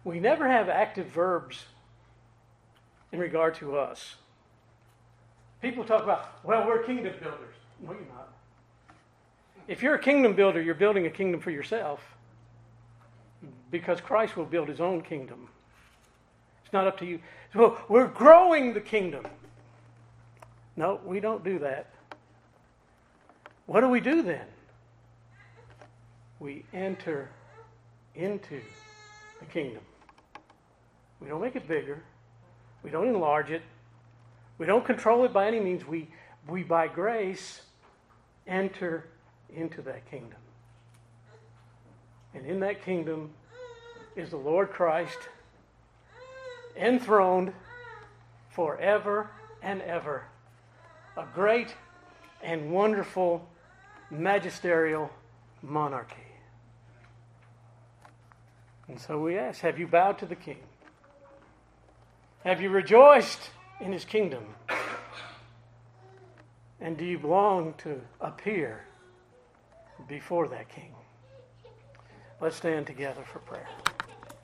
we 0.04 0.20
never 0.20 0.46
have 0.46 0.68
active 0.68 1.06
verbs 1.06 1.64
in 3.10 3.18
regard 3.18 3.54
to 3.54 3.78
us. 3.78 4.16
People 5.62 5.82
talk 5.82 6.02
about, 6.02 6.44
well, 6.44 6.66
we're 6.66 6.82
kingdom 6.82 7.14
builders. 7.22 7.54
No, 7.82 7.92
you're 7.92 8.02
not. 8.02 8.28
If 9.66 9.82
you're 9.82 9.94
a 9.94 9.98
kingdom 9.98 10.34
builder, 10.34 10.60
you're 10.60 10.74
building 10.74 11.06
a 11.06 11.10
kingdom 11.10 11.40
for 11.40 11.50
yourself 11.50 12.02
because 13.70 13.98
Christ 14.02 14.36
will 14.36 14.44
build 14.44 14.68
his 14.68 14.82
own 14.82 15.00
kingdom. 15.00 15.48
It's 16.64 16.72
not 16.74 16.86
up 16.86 16.98
to 16.98 17.06
you. 17.06 17.18
So 17.54 17.78
we're 17.88 18.08
growing 18.08 18.74
the 18.74 18.80
kingdom. 18.82 19.24
No, 20.76 21.00
we 21.02 21.18
don't 21.18 21.42
do 21.42 21.58
that. 21.60 21.94
What 23.70 23.82
do 23.82 23.88
we 23.88 24.00
do 24.00 24.22
then? 24.22 24.46
We 26.40 26.64
enter 26.74 27.30
into 28.16 28.60
the 29.38 29.46
kingdom. 29.46 29.82
We 31.20 31.28
don't 31.28 31.40
make 31.40 31.54
it 31.54 31.68
bigger. 31.68 32.02
We 32.82 32.90
don't 32.90 33.06
enlarge 33.06 33.52
it. 33.52 33.62
We 34.58 34.66
don't 34.66 34.84
control 34.84 35.24
it 35.24 35.32
by 35.32 35.46
any 35.46 35.60
means. 35.60 35.86
We, 35.86 36.08
we 36.48 36.64
by 36.64 36.88
grace, 36.88 37.60
enter 38.44 39.06
into 39.54 39.82
that 39.82 40.10
kingdom. 40.10 40.40
And 42.34 42.44
in 42.46 42.58
that 42.58 42.84
kingdom 42.84 43.30
is 44.16 44.30
the 44.30 44.36
Lord 44.36 44.70
Christ, 44.70 45.18
enthroned 46.76 47.52
forever 48.48 49.30
and 49.62 49.80
ever. 49.82 50.24
a 51.16 51.24
great 51.36 51.72
and 52.42 52.72
wonderful 52.72 53.46
magisterial 54.10 55.10
monarchy. 55.62 56.16
And 58.88 59.00
so 59.00 59.18
we 59.20 59.38
ask 59.38 59.60
Have 59.60 59.78
you 59.78 59.86
bowed 59.86 60.18
to 60.18 60.26
the 60.26 60.34
King? 60.34 60.58
Have 62.44 62.60
you 62.60 62.70
rejoiced 62.70 63.50
in 63.80 63.92
his 63.92 64.04
kingdom? 64.04 64.44
And 66.80 66.96
do 66.96 67.04
you 67.04 67.18
long 67.18 67.74
to 67.78 68.00
appear 68.20 68.84
before 70.08 70.48
that 70.48 70.68
King? 70.70 70.94
Let's 72.40 72.56
stand 72.56 72.86
together 72.86 73.22
for 73.30 73.40
prayer. 73.40 73.68